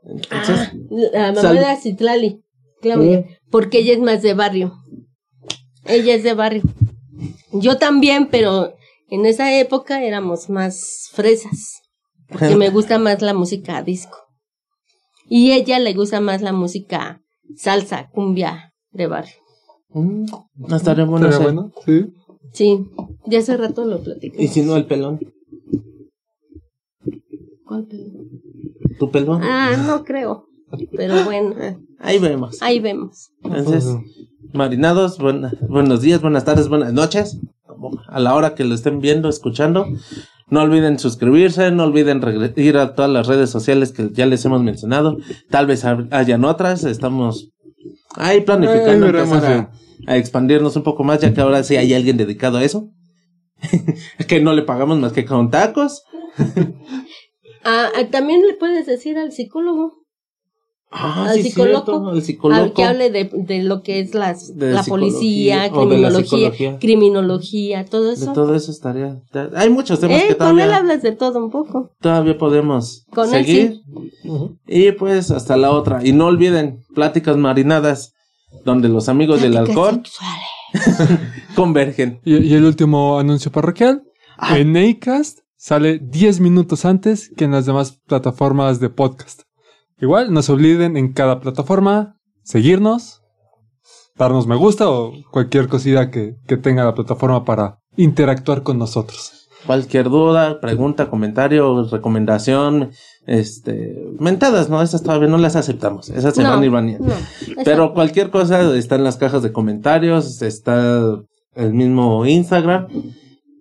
[0.03, 0.71] Entonces,
[1.13, 2.41] Ah, la mamá de Citlali,
[2.81, 4.73] Claudia, porque ella es más de barrio.
[5.85, 6.63] Ella es de barrio.
[7.51, 8.73] Yo también, pero
[9.11, 11.81] en esa época éramos más fresas.
[12.27, 14.17] Porque me gusta más la música disco.
[15.27, 17.21] Y ella le gusta más la música
[17.55, 19.33] salsa, cumbia de barrio.
[19.89, 20.25] mm,
[20.55, 21.27] no estaría bueno.
[21.27, 21.71] ¿Estaría bueno?
[21.85, 22.05] Sí.
[22.53, 22.79] Sí,
[23.25, 24.41] ya hace rato lo platicé.
[24.41, 25.19] Y si no, el pelón.
[27.65, 28.11] ¿Cuál pedo?
[28.99, 29.41] ¿Tu pelón?
[29.43, 30.45] Ah, no creo.
[30.95, 31.55] Pero bueno,
[31.99, 32.61] ahí vemos.
[32.61, 33.29] ahí vemos.
[33.43, 33.85] Entonces,
[34.53, 37.37] marinados, buena- buenos días, buenas tardes, buenas noches.
[38.07, 39.87] A la hora que lo estén viendo, escuchando.
[40.47, 42.21] No olviden suscribirse, no olviden
[42.55, 45.17] ir a todas las redes sociales que ya les hemos mencionado.
[45.49, 46.83] Tal vez hayan otras.
[46.83, 47.51] Estamos
[48.15, 49.71] ahí planificando veremos, empezar
[50.07, 52.89] a, a expandirnos un poco más, ya que ahora sí hay alguien dedicado a eso.
[54.27, 56.03] que no le pagamos más que con tacos.
[57.65, 59.98] Ah, ah, también le puedes decir al psicólogo.
[60.91, 61.85] Ah, Al sí, psicólogo.
[61.85, 62.61] cierto, al psicólogo.
[62.63, 66.51] al que hable de, de lo que es las, De la policía, de la criminología,
[66.79, 68.33] criminología, todo De eso.
[68.33, 69.21] todo eso estaría.
[69.55, 71.91] Hay muchos temas eh, que con él hablas de todo un poco.
[72.01, 73.81] todavía podemos Con él seguir.
[74.67, 76.03] Y pues hasta la otra.
[76.03, 78.13] Y no olviden, pláticas marinadas,
[78.65, 80.01] donde los amigos del alcohol
[81.55, 82.19] convergen.
[82.25, 84.03] Y, y el último anuncio parroquial.
[84.37, 84.57] Ah.
[84.57, 89.41] En Acast sale 10 minutos antes que en las demás plataformas de podcast.
[90.01, 93.21] Igual, no se olviden en cada plataforma seguirnos,
[94.15, 99.47] darnos me gusta o cualquier cosita que, que tenga la plataforma para interactuar con nosotros.
[99.65, 102.91] Cualquier duda, pregunta, comentario, recomendación,
[103.25, 104.81] este, mentadas, ¿no?
[104.81, 106.09] Esas todavía no las aceptamos.
[106.09, 106.87] Esas se No, van y van.
[106.93, 107.13] no,
[107.65, 111.19] Pero cualquier cosa está en las cajas de comentarios, está
[111.55, 112.87] el mismo Instagram.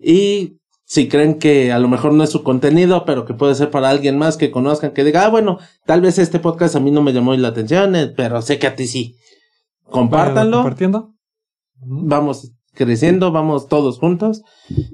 [0.00, 0.57] Y
[0.88, 3.90] si creen que a lo mejor no es su contenido, pero que puede ser para
[3.90, 7.02] alguien más que conozcan, que diga, ah, bueno, tal vez este podcast a mí no
[7.02, 9.16] me llamó la atención, eh, pero sé que a ti sí.
[9.84, 11.14] Compártanlo, Compartiendo.
[11.76, 14.42] vamos creciendo, vamos todos juntos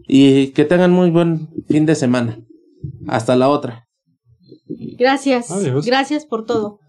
[0.08, 2.40] y que tengan muy buen fin de semana.
[3.06, 3.86] Hasta la otra.
[4.98, 5.52] Gracias.
[5.52, 5.86] Adiós.
[5.86, 6.80] Gracias por todo.